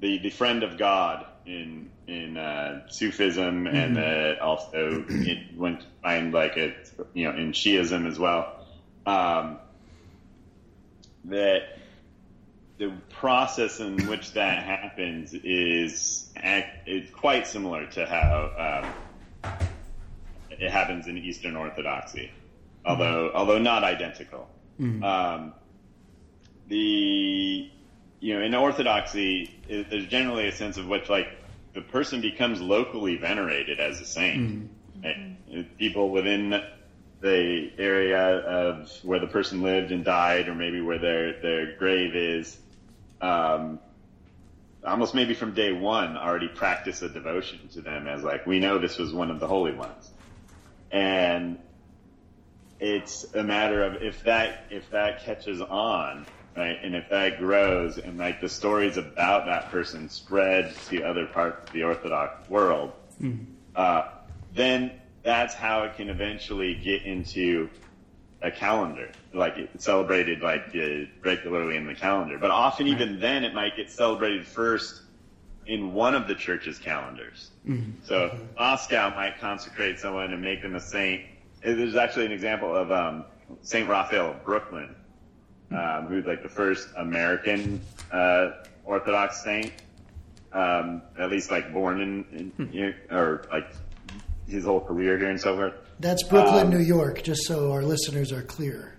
[0.00, 3.76] the the friend of God in in uh, Sufism mm-hmm.
[3.76, 8.66] and uh, also it went to find like it you know in Shiism as well
[9.06, 9.58] um,
[11.26, 11.78] that
[12.78, 16.30] the process in which that happens is,
[16.86, 18.84] is quite similar to how
[19.44, 19.54] um,
[20.50, 22.30] it happens in Eastern Orthodoxy,
[22.84, 23.36] although mm-hmm.
[23.36, 24.48] although not identical.
[24.80, 25.02] Mm-hmm.
[25.02, 25.54] Um,
[26.68, 27.70] the
[28.20, 31.28] you know in Orthodoxy, there's generally a sense of which like
[31.74, 34.40] the person becomes locally venerated as a saint.
[34.40, 35.04] Mm-hmm.
[35.04, 35.78] Right?
[35.78, 36.62] People within
[37.20, 42.14] the area of where the person lived and died, or maybe where their their grave
[42.14, 42.58] is,
[43.20, 43.78] um,
[44.84, 48.78] almost maybe from day one, already practice a devotion to them as like we know
[48.78, 50.10] this was one of the holy ones,
[50.90, 51.58] and
[52.80, 56.26] it's a matter of if that if that catches on,
[56.56, 61.26] right, and if that grows, and like the stories about that person spread to other
[61.26, 63.44] parts of the Orthodox world, mm.
[63.74, 64.08] uh,
[64.54, 64.92] then
[65.22, 67.68] that's how it can eventually get into
[68.42, 72.38] a calendar, like it's celebrated like uh, regularly in the calendar.
[72.38, 75.02] But often, even then, it might get celebrated first
[75.66, 77.50] in one of the church's calendars.
[77.66, 78.04] Mm-hmm.
[78.04, 81.22] So Moscow might consecrate someone and make them a saint
[81.74, 83.24] there's actually an example of um,
[83.62, 84.94] Saint Raphael of Brooklyn,
[85.70, 87.80] um, who's like the first American
[88.12, 88.50] uh,
[88.84, 89.72] Orthodox saint,
[90.52, 93.72] um, at least like born in, in you or like
[94.48, 95.74] his whole career here and so forth.
[95.98, 98.94] That's Brooklyn, Um, New York, just so our listeners are clear.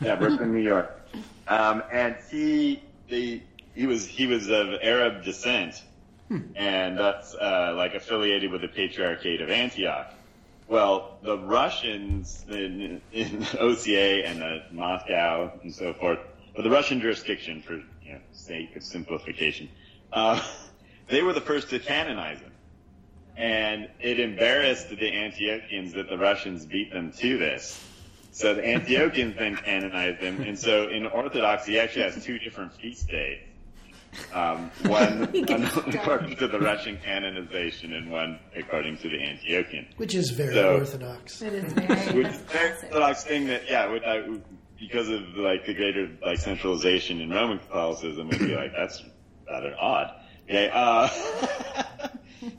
[0.00, 0.98] Yeah, Brooklyn, New York.
[1.46, 3.42] Um, and he, they,
[3.74, 5.82] he was he was of Arab descent,
[6.56, 10.14] and that's uh, like affiliated with the Patriarchate of Antioch.
[10.72, 16.18] Well, the Russians in, in OCA and uh, Moscow and so forth,
[16.56, 19.68] but the Russian jurisdiction, for you know, sake of simplification,
[20.14, 20.42] uh,
[21.08, 22.52] they were the first to canonize him.
[23.36, 27.78] And it embarrassed the Antiochians that the Russians beat them to this.
[28.30, 32.72] So the Antiochians then canonized him, and so in Orthodoxy, he actually has two different
[32.72, 33.40] feast days.
[34.34, 39.86] Um, one, one according to the Russian canonization, and one according to the Antiochian.
[39.96, 41.40] Which is very So- orthodox.
[41.42, 41.86] It is very
[42.18, 42.42] Which is
[42.84, 44.22] Orthodox thing that, yeah, would, I,
[44.78, 49.02] because of like the greater like centralization in Roman Catholicism, would be like that's
[49.48, 50.12] rather odd.
[50.44, 51.08] Okay, uh,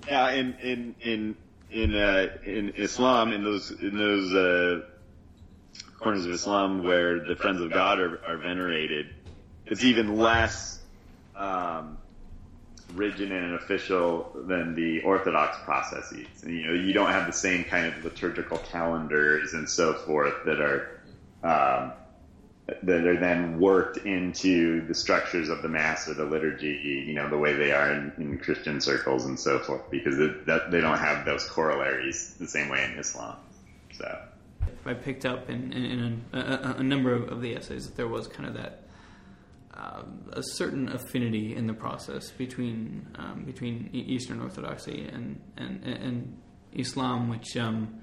[0.07, 1.35] yeah, in in in
[1.69, 4.81] in uh, in Islam, in those in those uh,
[5.99, 9.07] corners of Islam where the friends of God are, are venerated,
[9.65, 10.79] it's even less
[11.35, 11.97] um,
[12.93, 16.27] rigid and official than the Orthodox processes.
[16.43, 20.35] And, you know, you don't have the same kind of liturgical calendars and so forth
[20.45, 21.01] that are
[21.43, 21.93] um,
[22.83, 27.29] that are then worked into the structures of the Mass or the liturgy, you know,
[27.29, 30.79] the way they are in, in Christian circles and so forth, because it, that, they
[30.79, 33.35] don't have those corollaries the same way in Islam.
[33.97, 34.17] So.
[34.85, 37.97] I picked up in, in, in a, a, a number of, of the essays that
[37.97, 38.82] there was kind of that
[39.75, 46.37] um, a certain affinity in the process between um, between Eastern Orthodoxy and and, and
[46.73, 48.01] Islam, which um,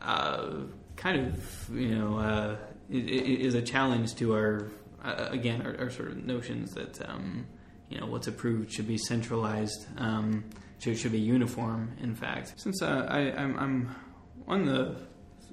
[0.00, 0.50] uh,
[0.96, 2.56] kind of you know uh,
[2.90, 4.70] is a challenge to our
[5.02, 7.46] uh, again our, our sort of notions that um,
[7.88, 10.44] you know what's approved should be centralized, um,
[10.78, 11.96] should should be uniform.
[12.00, 13.94] In fact, since uh, I, I'm, I'm
[14.46, 14.96] on the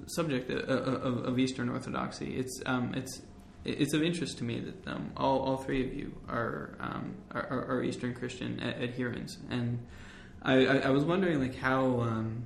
[0.06, 3.22] subject of, of, of Eastern Orthodoxy, it's it's
[3.64, 7.46] it's of interest to me that um, all, all three of you are um, are,
[7.68, 9.78] are- Eastern Christian a- adherents, and
[10.42, 12.42] I, I, I was wondering like how um,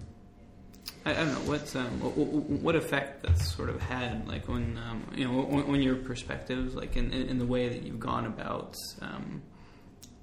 [1.06, 4.78] I, I don't know what, um, what what effect that's sort of had like when
[4.78, 8.00] um, you know when, when your perspectives like in, in, in the way that you've
[8.00, 9.42] gone about um,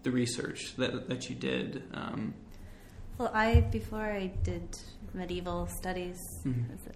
[0.04, 1.84] the research that that you did.
[1.93, 2.34] Um,
[3.17, 4.67] Well, I before I did
[5.13, 6.17] medieval studies,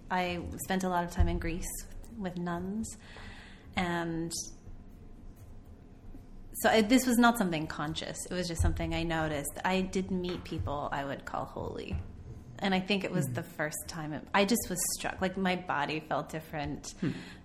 [0.10, 1.70] I spent a lot of time in Greece
[2.18, 2.98] with nuns,
[3.76, 4.32] and
[6.54, 8.18] so I, this was not something conscious.
[8.30, 9.60] It was just something I noticed.
[9.66, 11.96] I did meet people I would call holy,
[12.60, 15.22] and I think it was the first time it, I just was struck.
[15.22, 16.94] Like my body felt different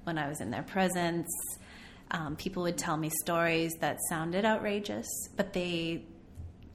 [0.04, 1.28] when I was in their presence.
[2.12, 6.04] Um, people would tell me stories that sounded outrageous, but they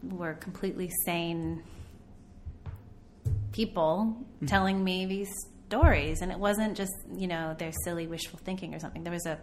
[0.02, 1.64] were completely sane
[3.52, 5.34] people telling me these
[5.68, 9.04] stories, and it wasn't just you know their silly wishful thinking or something.
[9.04, 9.38] There was a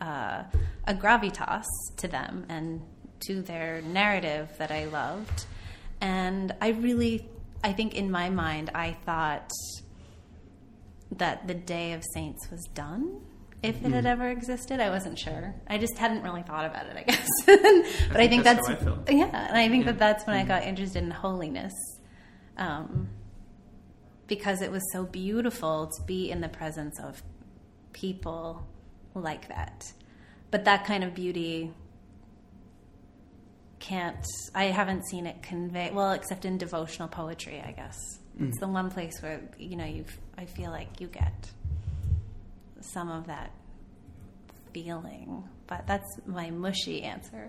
[0.00, 0.44] uh,
[0.86, 1.64] a gravitas
[1.98, 2.80] to them and
[3.26, 5.46] to their narrative that I loved,
[6.00, 7.28] and I really,
[7.64, 9.50] I think in my mind, I thought
[11.12, 13.20] that the Day of Saints was done.
[13.60, 15.52] If it had ever existed, I wasn't sure.
[15.66, 17.28] I just hadn't really thought about it, I guess.
[18.08, 19.10] but I think, think that's that's, I felt.
[19.10, 19.92] yeah, and I think Yeah.
[19.92, 21.72] that that's when I got interested in holiness,
[22.56, 23.08] um,
[24.28, 27.22] because it was so beautiful to be in the presence of
[27.92, 28.64] people
[29.14, 29.92] like that.
[30.50, 31.72] But that kind of beauty
[33.80, 34.24] can't.
[34.54, 37.98] I haven't seen it convey well, except in devotional poetry, I guess.
[38.38, 38.60] It's mm.
[38.60, 40.04] the one place where you know you.
[40.36, 41.50] I feel like you get
[42.80, 43.50] some of that
[44.72, 47.48] feeling, but that's my mushy answer.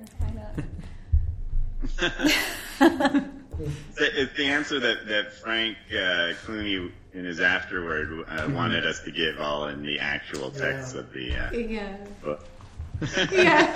[3.59, 3.71] I know.
[3.97, 9.11] It's the answer that, that Frank uh, Clooney in his afterword uh, wanted us to
[9.11, 10.99] give all in the actual text Yeah.
[11.01, 11.97] of the uh, yeah.
[12.23, 12.45] book.
[13.31, 13.73] Yeah.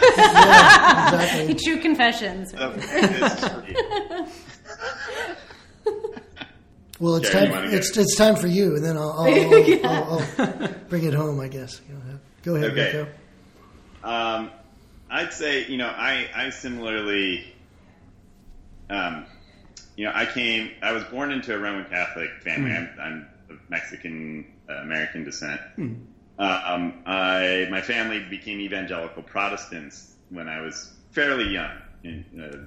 [1.14, 1.56] Exactly.
[1.64, 2.54] True confessions.
[7.00, 7.74] Well, it's Jerry, time.
[7.74, 9.26] It's it's time for you, and then I'll I'll,
[9.86, 11.40] I'll, I'll, I'll bring it home.
[11.40, 11.80] I guess.
[11.80, 12.98] Go ahead, Go ahead Okay.
[13.00, 13.12] Rico.
[14.08, 14.52] Um,
[15.10, 17.46] I'd say, you know, I, I similarly,
[18.90, 19.26] um,
[19.96, 22.72] you know, I came, I was born into a Roman Catholic family.
[22.78, 25.62] I'm, I'm of Mexican uh, American descent.
[26.40, 31.72] Uh, um, I, my family became evangelical Protestants when I was fairly young,
[32.04, 32.58] in uh,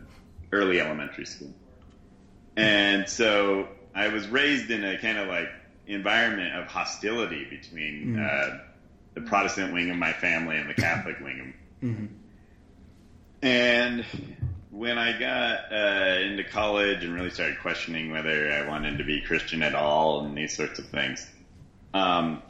[0.52, 1.52] early elementary school.
[2.56, 5.50] And so I was raised in a kind of like
[5.86, 8.50] environment of hostility between uh,
[9.14, 11.40] the Protestant wing of my family and the Catholic wing.
[11.40, 11.54] Of,
[13.42, 14.04] And
[14.76, 19.22] when I got uh, into college and really started questioning whether I wanted to be
[19.22, 21.26] Christian at all and these sorts of things,
[21.94, 22.42] um,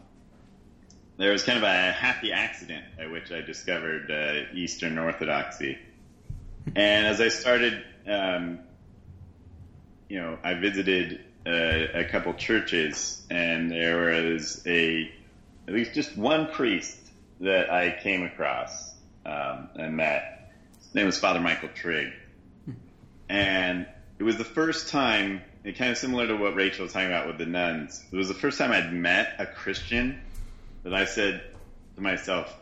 [1.18, 5.78] there was kind of a happy accident at which I discovered uh, Eastern Orthodoxy.
[6.74, 8.58] And as I started, um,
[10.08, 11.50] you know, I visited uh,
[11.94, 15.12] a couple churches, and there was a
[15.68, 16.98] at least just one priest
[17.40, 20.35] that I came across um, and met.
[20.86, 22.12] His name was Father Michael Trigg,
[23.28, 23.86] and
[24.18, 25.42] it was the first time.
[25.64, 28.04] It kind of similar to what Rachel was talking about with the nuns.
[28.12, 30.20] It was the first time I'd met a Christian
[30.84, 31.42] that I said
[31.96, 32.54] to myself,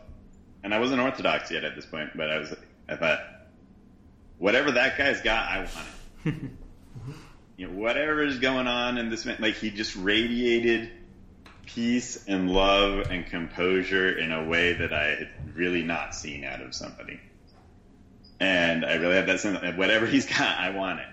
[0.63, 2.53] and I wasn't Orthodox yet at this point, but I was.
[2.87, 3.19] I thought,
[4.37, 6.33] whatever that guy's got, I want it.
[6.33, 7.11] Mm-hmm.
[7.57, 10.91] you know, whatever is going on in this man, like he just radiated
[11.65, 16.61] peace and love and composure in a way that I had really not seen out
[16.61, 17.19] of somebody.
[18.39, 21.07] And I really had that sense that whatever he's got, I want it.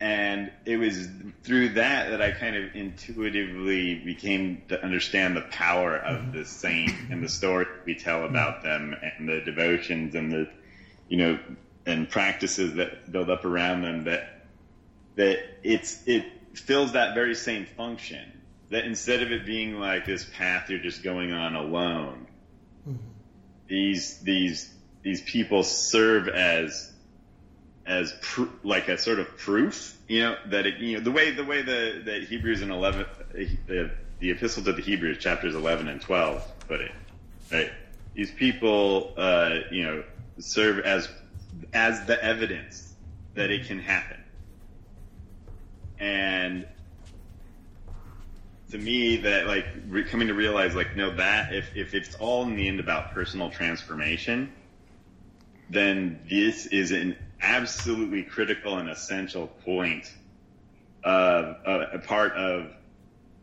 [0.00, 1.08] And it was
[1.44, 6.38] through that that I kind of intuitively became to understand the power of mm-hmm.
[6.38, 8.34] the saint and the story we tell mm-hmm.
[8.34, 10.50] about them and the devotions and the,
[11.08, 11.38] you know,
[11.86, 14.46] and practices that build up around them that
[15.16, 18.30] that it's it fills that very same function.
[18.70, 22.26] That instead of it being like this path you're just going on alone,
[22.88, 22.98] mm-hmm.
[23.68, 24.73] these these
[25.04, 26.90] these people serve as
[27.86, 31.30] as pr- like a sort of proof, you know, that it, you know the way
[31.30, 33.06] the way the that Hebrews in eleven
[33.66, 36.92] the the epistle to the Hebrews chapters eleven and twelve put it,
[37.52, 37.70] right?
[38.14, 40.04] These people, uh, you know,
[40.38, 41.08] serve as
[41.72, 42.94] as the evidence
[43.34, 44.20] that it can happen.
[45.98, 46.66] And
[48.70, 52.44] to me, that like re- coming to realize, like, no, that if if it's all
[52.44, 54.50] in the end about personal transformation,
[55.70, 60.12] then this is an absolutely critical and essential point
[61.02, 62.70] of a part of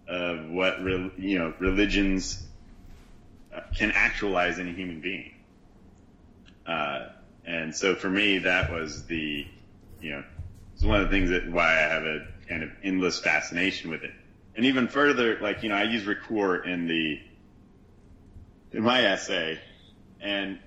[0.08, 2.44] of what re- you know religions
[3.54, 5.34] uh, can actualize in a human being.
[6.66, 7.10] Uh,
[7.46, 9.46] and so for me, that was the,
[10.00, 10.24] you know,
[10.74, 14.04] it's one of the things that why I have a kind of endless fascination with
[14.04, 14.12] it.
[14.56, 17.20] And even further, like, you know, I use Ricoeur in the,
[18.72, 19.60] in my essay
[20.22, 20.60] and,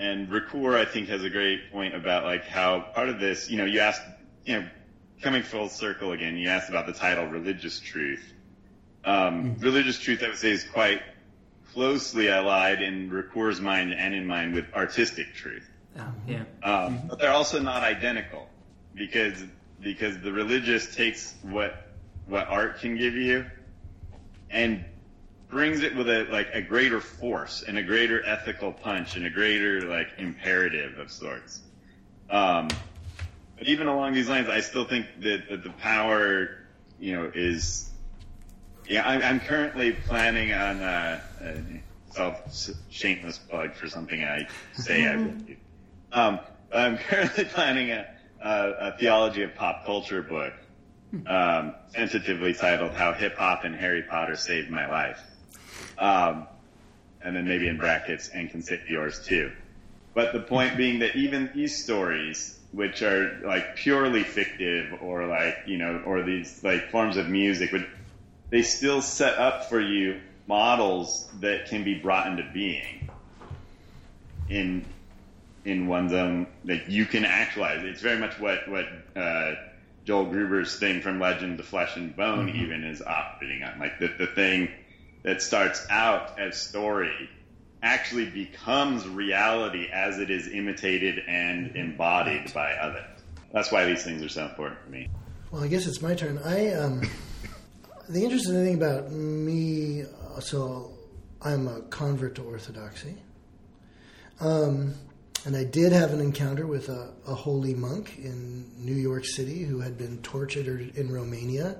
[0.00, 3.58] and Ricoeur, I think, has a great point about like how part of this, you
[3.58, 4.00] know, you asked,
[4.46, 4.68] you know,
[5.20, 8.24] coming full circle again, you asked about the title religious truth.
[9.04, 11.02] Um, religious truth, I would say, is quite
[11.74, 15.68] closely allied in Ricoeur's mind and in mine with artistic truth.
[15.98, 16.44] Oh, yeah.
[16.62, 18.48] Um, but they're also not identical
[18.94, 19.44] because
[19.82, 21.88] because the religious takes what
[22.26, 23.44] what art can give you
[24.50, 24.84] and
[25.50, 29.30] brings it with a like a greater force and a greater ethical punch and a
[29.30, 31.62] greater like imperative of sorts.
[32.30, 32.68] Um,
[33.58, 36.50] but even along these lines, I still think that, that the power,
[36.98, 37.90] you know, is.
[38.88, 41.82] Yeah, I'm, I'm currently planning on uh, a
[42.12, 42.40] self
[42.90, 45.56] shameless plug for something I say I will do.
[46.12, 46.40] Um,
[46.74, 48.04] I'm currently planning a,
[48.42, 50.52] a, a theology of pop culture book,
[51.28, 55.22] um, tentatively titled "How Hip Hop and Harry Potter Saved My Life,"
[56.00, 56.46] um,
[57.22, 59.52] and then maybe in brackets "and can save yours too."
[60.14, 65.58] But the point being that even these stories, which are like purely fictive or like
[65.66, 67.86] you know, or these like forms of music, would
[68.50, 73.08] they still set up for you models that can be brought into being
[74.48, 74.84] in
[75.64, 77.84] in one's own that you can actualize.
[77.84, 79.54] It's very much what what uh,
[80.04, 83.78] Joel Gruber's thing from Legend to Flesh and Bone even is operating on.
[83.78, 84.68] Like the the thing
[85.22, 87.28] that starts out as story
[87.82, 93.04] actually becomes reality as it is imitated and embodied by others.
[93.52, 95.08] That's why these things are so important for me.
[95.50, 96.38] Well, I guess it's my turn.
[96.38, 97.02] I um,
[98.08, 100.04] the interesting thing about me,
[100.40, 100.92] so
[101.42, 103.16] I'm a convert to Orthodoxy,
[104.40, 104.94] um,
[105.44, 109.64] and I did have an encounter with a, a holy monk in New York City
[109.64, 111.76] who had been tortured in Romania,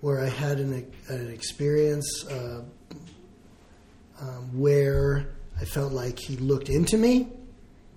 [0.00, 2.62] where I had an, an experience uh,
[4.20, 5.28] um, where
[5.60, 7.28] I felt like he looked into me.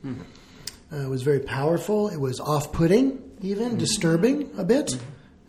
[0.04, 2.10] Uh, it was very powerful.
[2.10, 4.98] It was off-putting, even disturbing a bit,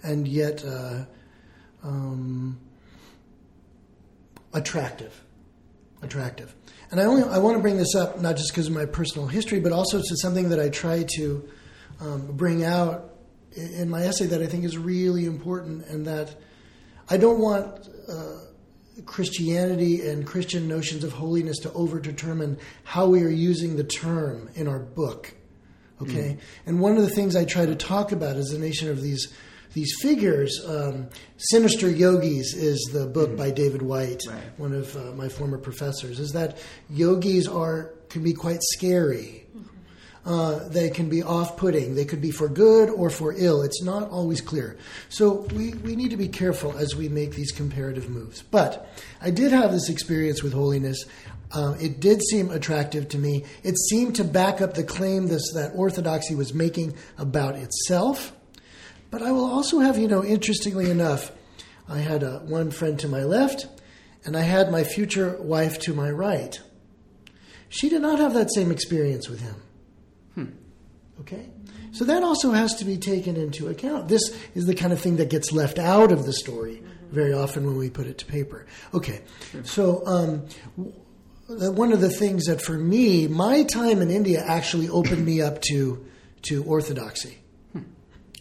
[0.02, 1.04] and yet uh,
[1.82, 2.58] um,
[4.52, 5.18] attractive.
[6.02, 6.54] Attractive.
[6.90, 9.26] And I only I want to bring this up not just because of my personal
[9.26, 11.48] history, but also to something that I try to
[12.00, 13.11] um, bring out
[13.56, 16.34] in my essay that I think is really important, and that
[17.08, 23.28] I don't want uh, Christianity and Christian notions of holiness to overdetermine how we are
[23.30, 25.34] using the term in our book.
[26.00, 29.00] Okay, and one of the things I try to talk about is the nation of
[29.02, 29.32] these
[29.72, 30.60] these figures.
[30.66, 34.58] Um, Sinister Yogis is the book by David White, Right.
[34.58, 36.18] one of uh, my former professors.
[36.18, 36.58] Is that
[36.90, 39.41] yogis are can be quite scary.
[40.24, 41.96] Uh, they can be off-putting.
[41.96, 43.62] They could be for good or for ill.
[43.62, 44.78] It's not always clear.
[45.08, 48.40] So we, we need to be careful as we make these comparative moves.
[48.40, 48.88] But
[49.20, 51.04] I did have this experience with holiness.
[51.50, 53.44] Um, it did seem attractive to me.
[53.64, 58.32] It seemed to back up the claim this, that orthodoxy was making about itself.
[59.10, 61.32] But I will also have, you know, interestingly enough,
[61.88, 63.66] I had uh, one friend to my left,
[64.24, 66.58] and I had my future wife to my right.
[67.68, 69.56] She did not have that same experience with him.
[71.22, 71.48] Okay?
[71.92, 74.08] So that also has to be taken into account.
[74.08, 74.22] This
[74.54, 77.76] is the kind of thing that gets left out of the story very often when
[77.76, 78.66] we put it to paper.
[78.94, 79.20] Okay,
[79.64, 80.46] so um,
[81.46, 85.60] one of the things that for me, my time in India actually opened me up
[85.62, 86.04] to
[86.42, 87.38] to orthodoxy.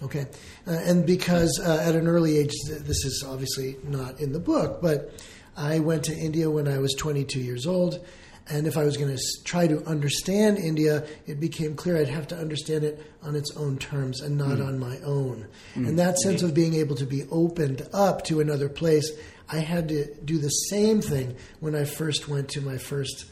[0.01, 0.25] Okay,
[0.65, 4.81] uh, and because uh, at an early age, this is obviously not in the book,
[4.81, 5.13] but
[5.55, 8.03] I went to India when I was 22 years old,
[8.51, 12.27] and if I was going to try to understand India, it became clear I'd have
[12.27, 14.63] to understand it on its own terms and not hmm.
[14.63, 15.47] on my own.
[15.73, 15.85] Hmm.
[15.85, 19.09] And that sense of being able to be opened up to another place,
[19.49, 23.25] I had to do the same thing when I first went to my first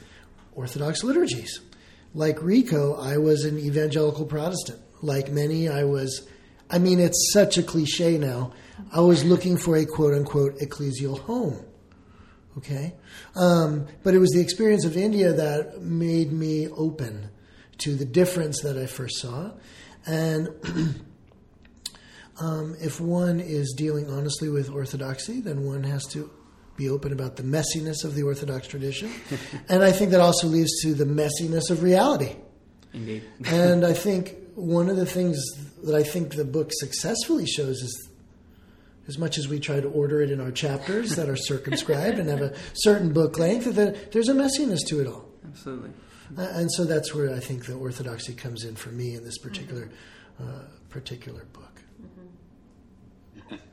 [0.53, 1.59] Orthodox liturgies.
[2.13, 4.80] Like Rico, I was an evangelical Protestant.
[5.01, 6.28] Like many, I was,
[6.70, 8.53] I mean, it's such a cliche now.
[8.93, 11.65] I was looking for a quote unquote ecclesial home.
[12.57, 12.93] Okay?
[13.35, 17.29] Um, but it was the experience of India that made me open
[17.79, 19.51] to the difference that I first saw.
[20.05, 20.49] And
[22.41, 26.29] um, if one is dealing honestly with orthodoxy, then one has to
[26.79, 29.11] be open about the messiness of the Orthodox tradition.
[29.69, 32.35] and I think that also leads to the messiness of reality.
[32.93, 33.23] Indeed.
[33.45, 35.39] and I think one of the things
[35.83, 38.09] that I think the book successfully shows is
[39.10, 42.30] as much as we try to order it in our chapters that are circumscribed and
[42.30, 45.26] have a certain book length, that there's a messiness to it all.
[45.47, 45.89] Absolutely.
[46.38, 49.39] Uh, and so that's where I think the orthodoxy comes in for me in this
[49.39, 49.89] particular
[50.39, 51.82] uh, particular book.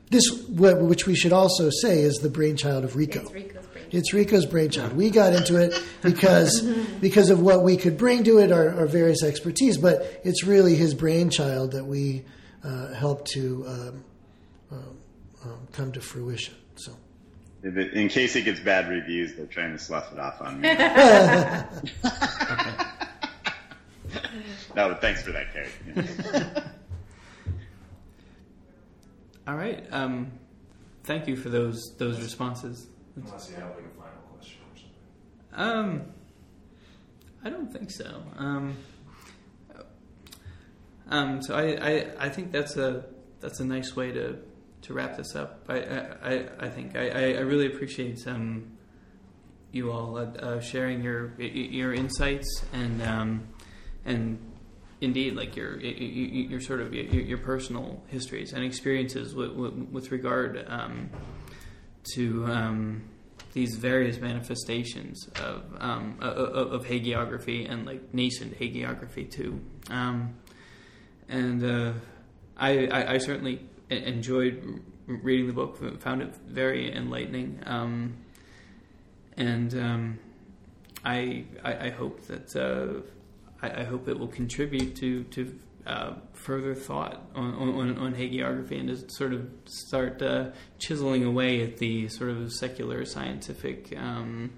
[0.09, 3.19] This, which we should also say, is the brainchild of Rico.
[3.21, 3.85] It's Rico's brain.
[3.91, 4.93] It's Rico's brainchild.
[4.93, 6.61] We got into it because
[7.01, 9.77] because of what we could bring to it, our, our various expertise.
[9.77, 12.25] But it's really his brainchild that we
[12.63, 14.03] uh, helped to um,
[15.47, 16.55] um, come to fruition.
[16.75, 16.91] So.
[17.63, 20.61] If it, in case it gets bad reviews, they're trying to slough it off on
[20.61, 20.69] me.
[24.75, 25.69] no, but thanks for that, Kerry.
[29.47, 29.83] All right.
[29.91, 30.31] Um,
[31.03, 32.85] thank you for those those responses.
[33.15, 34.99] Unless you have like a final question or something.
[35.79, 36.03] Um,
[37.43, 38.21] I don't think so.
[38.37, 38.77] Um,
[41.09, 43.05] um, so I, I, I think that's a
[43.39, 44.37] that's a nice way to,
[44.87, 45.63] to wrap this up.
[45.69, 45.79] I
[46.23, 48.77] I, I think I, I really appreciate um,
[49.71, 53.47] you all uh, uh, sharing your your insights and um,
[54.05, 54.39] and
[55.01, 61.09] indeed like your your, sort of your, personal histories and experiences with, with, regard um,
[62.15, 63.03] to um,
[63.53, 69.61] these various manifestations of, um, of hagiography and like nascent hagiography too.
[69.91, 70.35] Um,
[71.29, 71.93] and uh,
[72.57, 75.77] I, I, certainly enjoyed reading the book.
[76.01, 78.15] Found it very enlightening, um,
[79.37, 80.19] and um,
[81.05, 83.01] I, I I hope that uh,
[83.61, 88.77] I, I hope it will contribute to to uh, further thought on, on, on hagiography
[88.77, 94.51] and to sort of start uh, chiseling away at the sort of secular scientific um,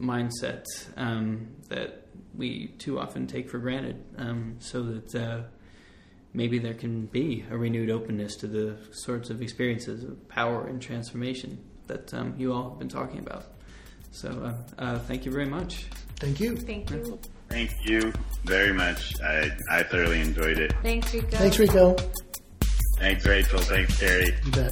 [0.00, 0.64] mindset
[0.96, 5.42] um, that we too often take for granted, um, so that uh,
[6.38, 10.80] maybe there can be a renewed openness to the sorts of experiences of power and
[10.80, 11.58] transformation
[11.88, 13.46] that um, you all have been talking about.
[14.12, 15.86] So, uh, uh, thank you very much.
[16.20, 16.56] Thank you.
[16.56, 17.18] Thank you.
[17.48, 18.12] Thank you
[18.44, 19.20] very much.
[19.20, 20.72] I, I thoroughly enjoyed it.
[20.82, 21.36] Thanks, Rico.
[21.36, 21.96] Thanks, Rico.
[22.98, 23.58] Thanks, Rachel.
[23.58, 24.30] Thanks, Terry.
[24.44, 24.70] You bet.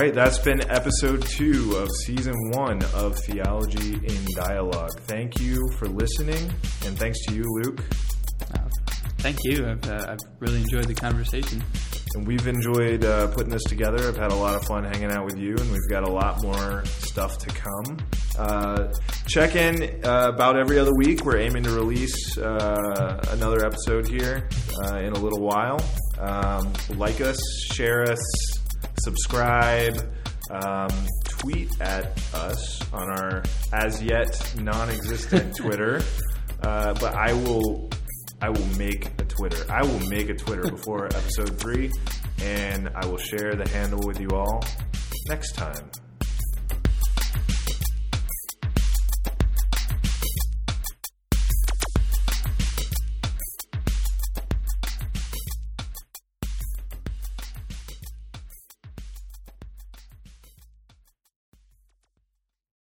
[0.00, 4.98] Right, that's been episode two of season one of Theology in Dialogue.
[5.00, 6.50] Thank you for listening,
[6.86, 7.84] and thanks to you, Luke.
[8.54, 8.66] Uh,
[9.18, 9.68] thank you.
[9.68, 11.62] I've, uh, I've really enjoyed the conversation.
[12.14, 14.08] And we've enjoyed uh, putting this together.
[14.08, 16.42] I've had a lot of fun hanging out with you, and we've got a lot
[16.42, 17.98] more stuff to come.
[18.38, 18.92] Uh,
[19.26, 21.26] check in uh, about every other week.
[21.26, 24.48] We're aiming to release uh, another episode here
[24.82, 25.78] uh, in a little while.
[26.18, 27.38] Um, like us,
[27.72, 28.18] share us,
[29.04, 29.96] subscribe,
[30.50, 30.90] um,
[31.24, 33.42] tweet at us on our
[33.72, 36.02] as yet non-existent Twitter.
[36.62, 37.90] Uh, but I will,
[38.42, 39.64] I will make a Twitter.
[39.70, 41.90] I will make a Twitter before episode three,
[42.42, 44.62] and I will share the handle with you all
[45.28, 45.90] next time.